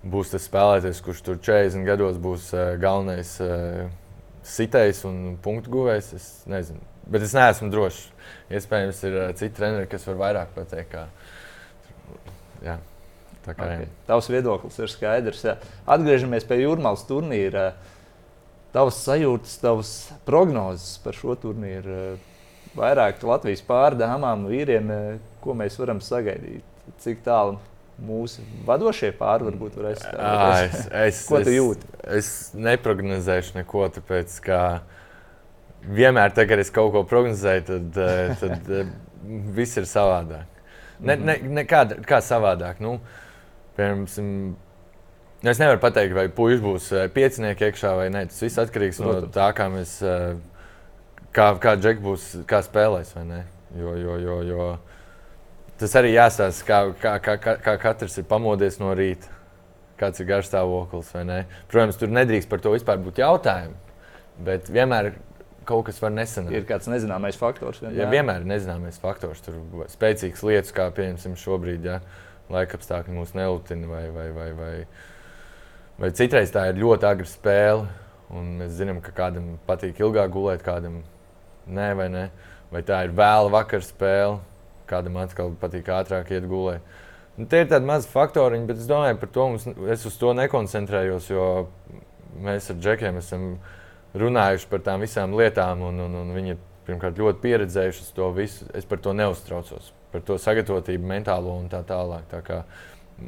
[0.05, 3.89] būs tas spēlētājs, kurš tur 40 gados būs uh, galvenais uh,
[4.45, 6.85] sitējs un punktu guvējs, es nezinu.
[7.11, 8.07] Bet es neesmu drošs.
[8.55, 10.95] Iespējams, ir uh, citi treneri, kas var vairāk pateikt.
[10.95, 11.07] Kā,
[12.65, 12.77] jā,
[13.47, 13.89] tā kā okay.
[14.09, 15.43] Tavs viedoklis ir skaidrs.
[15.49, 15.57] Jā.
[15.97, 17.73] Atgriežamies pie jūrmālas turnīra.
[18.75, 19.91] Tavas sajūtas, tavas
[20.27, 22.17] prognozes par šo turnīru.
[22.75, 24.91] Vairāk Latvijas pārdāmām, vīriem,
[25.45, 26.67] ko mēs varam sagaidīt.
[27.01, 27.61] Cik tālu
[28.03, 30.75] mūsu vadošie pāri varbūt varēs strādāt.
[31.29, 31.91] Ko tu jūti?
[32.03, 34.59] Es, es neprognozēšu neko, tāpēc ka
[35.89, 38.93] vienmēr, tad, kad es kaut ko prognozēju, tad, eh, tad eh,
[39.57, 40.51] viss ir savādāk.
[41.05, 42.81] Ne, ne, ne kā, kā savādāk?
[42.85, 42.97] Nu,
[43.77, 44.07] piemēram,
[45.43, 48.27] nu, es nevaru pateikt, vai puikas būs eh, piecinieki iekšā vai nē.
[48.31, 49.99] Tas viss atkarīgs no tā, kā mēs,
[51.35, 53.15] kā, kā Džeks būs, kā spēlēs.
[53.75, 54.73] Jo, jo, jo, jo
[55.81, 59.33] tas arī jāstāsta, kā, kā, kā, kā, katrs ir pamodies no rīta.
[59.99, 61.37] Kāds ir garstāvoklis vai nē.
[61.71, 63.77] Protams, tur nedrīkst par to vispār būt jautājumi.
[64.43, 65.13] Bet vienmēr
[65.69, 66.55] kaut kas var nesanākt.
[66.57, 67.81] Ir kāds nezināmais faktors.
[67.83, 67.99] Vienmēr.
[68.01, 69.43] Ja vienmēr ir nezināmais faktors.
[69.45, 72.01] Tur ir spēcīgas lietas, kā piemēram šobrīd, ja
[72.53, 74.73] laika apstākļi mūs nelutina, vai, vai, vai, vai,
[76.01, 77.87] vai citreiz tā ir ļoti agra spēle.
[78.35, 81.03] Mēs zinām, ka kādam patīk ilgāk gulēt, kādam
[81.67, 82.27] nē, vai ne.
[82.73, 84.41] Vai tā ir vēla vakar spēle,
[84.91, 86.83] kādam atkal patīk ātrāk iet gulēt.
[87.37, 90.31] Nu, tie ir tādi mazi faktori, bet es domāju, par to mums, es uz to
[90.39, 91.47] nekoncentrējos, jo
[92.43, 93.47] mēs ar džekiem esam
[94.19, 98.69] runājuši par tām visām lietām, un, un, un viņi ir pirmkārt ļoti pieredzējuši to visu.
[98.77, 102.29] Es par to neuztraucos, par to sagatavotību, mentālo un tā tālāk.
[102.31, 102.63] Tā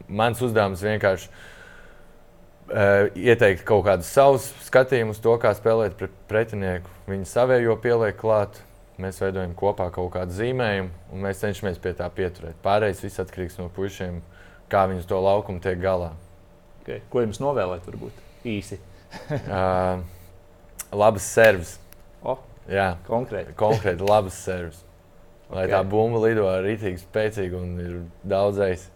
[0.09, 6.93] mans uzdevums vienkārši uh, ieteikt kaut kādus savus skatījumus, to, kā spēlēt pret pretinieku.
[7.11, 8.63] Viņi savējo pieliek klāt.
[8.97, 12.57] Mēs veidojam kopā kaut kādu zīmējumu, un mēs cenšamies pie tā pieturēt.
[12.65, 14.23] Pārējais viss atkarīgs no puišiem,
[14.73, 16.15] kā viņi to laukumu tiek galā.
[16.81, 17.03] Okay.
[17.13, 18.79] Ko jums novēlēt, varbūt īsi?
[19.37, 20.01] uh,
[20.93, 21.77] labas servis.
[22.23, 22.39] Oh,
[22.71, 23.55] Jā, konkrēti.
[23.59, 24.83] konkrēti labas servis.
[25.47, 25.77] Lai okay.
[25.77, 28.89] tā bumba lido rītīgi spēcīgi un ir daudzais.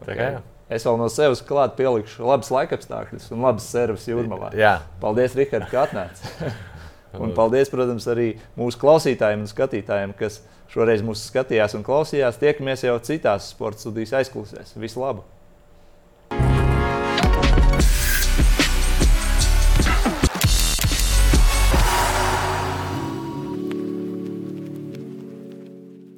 [0.00, 0.38] Okay.
[0.72, 4.50] Es vēl no sevis klāt pielikšu labas laikapstākļus un labas servis jūrmalā.
[4.58, 4.78] Jā.
[5.02, 6.24] Paldies, Rihard, ka atnāc.
[7.22, 10.40] un paldies, protams, arī mūsu klausītājiem un skatītājiem, kas
[10.72, 12.40] šoreiz mūs skatījās un klausījās.
[12.40, 14.74] Tiekamies jau citās sporta studijas aizklausēs.
[14.80, 15.35] Visu labu!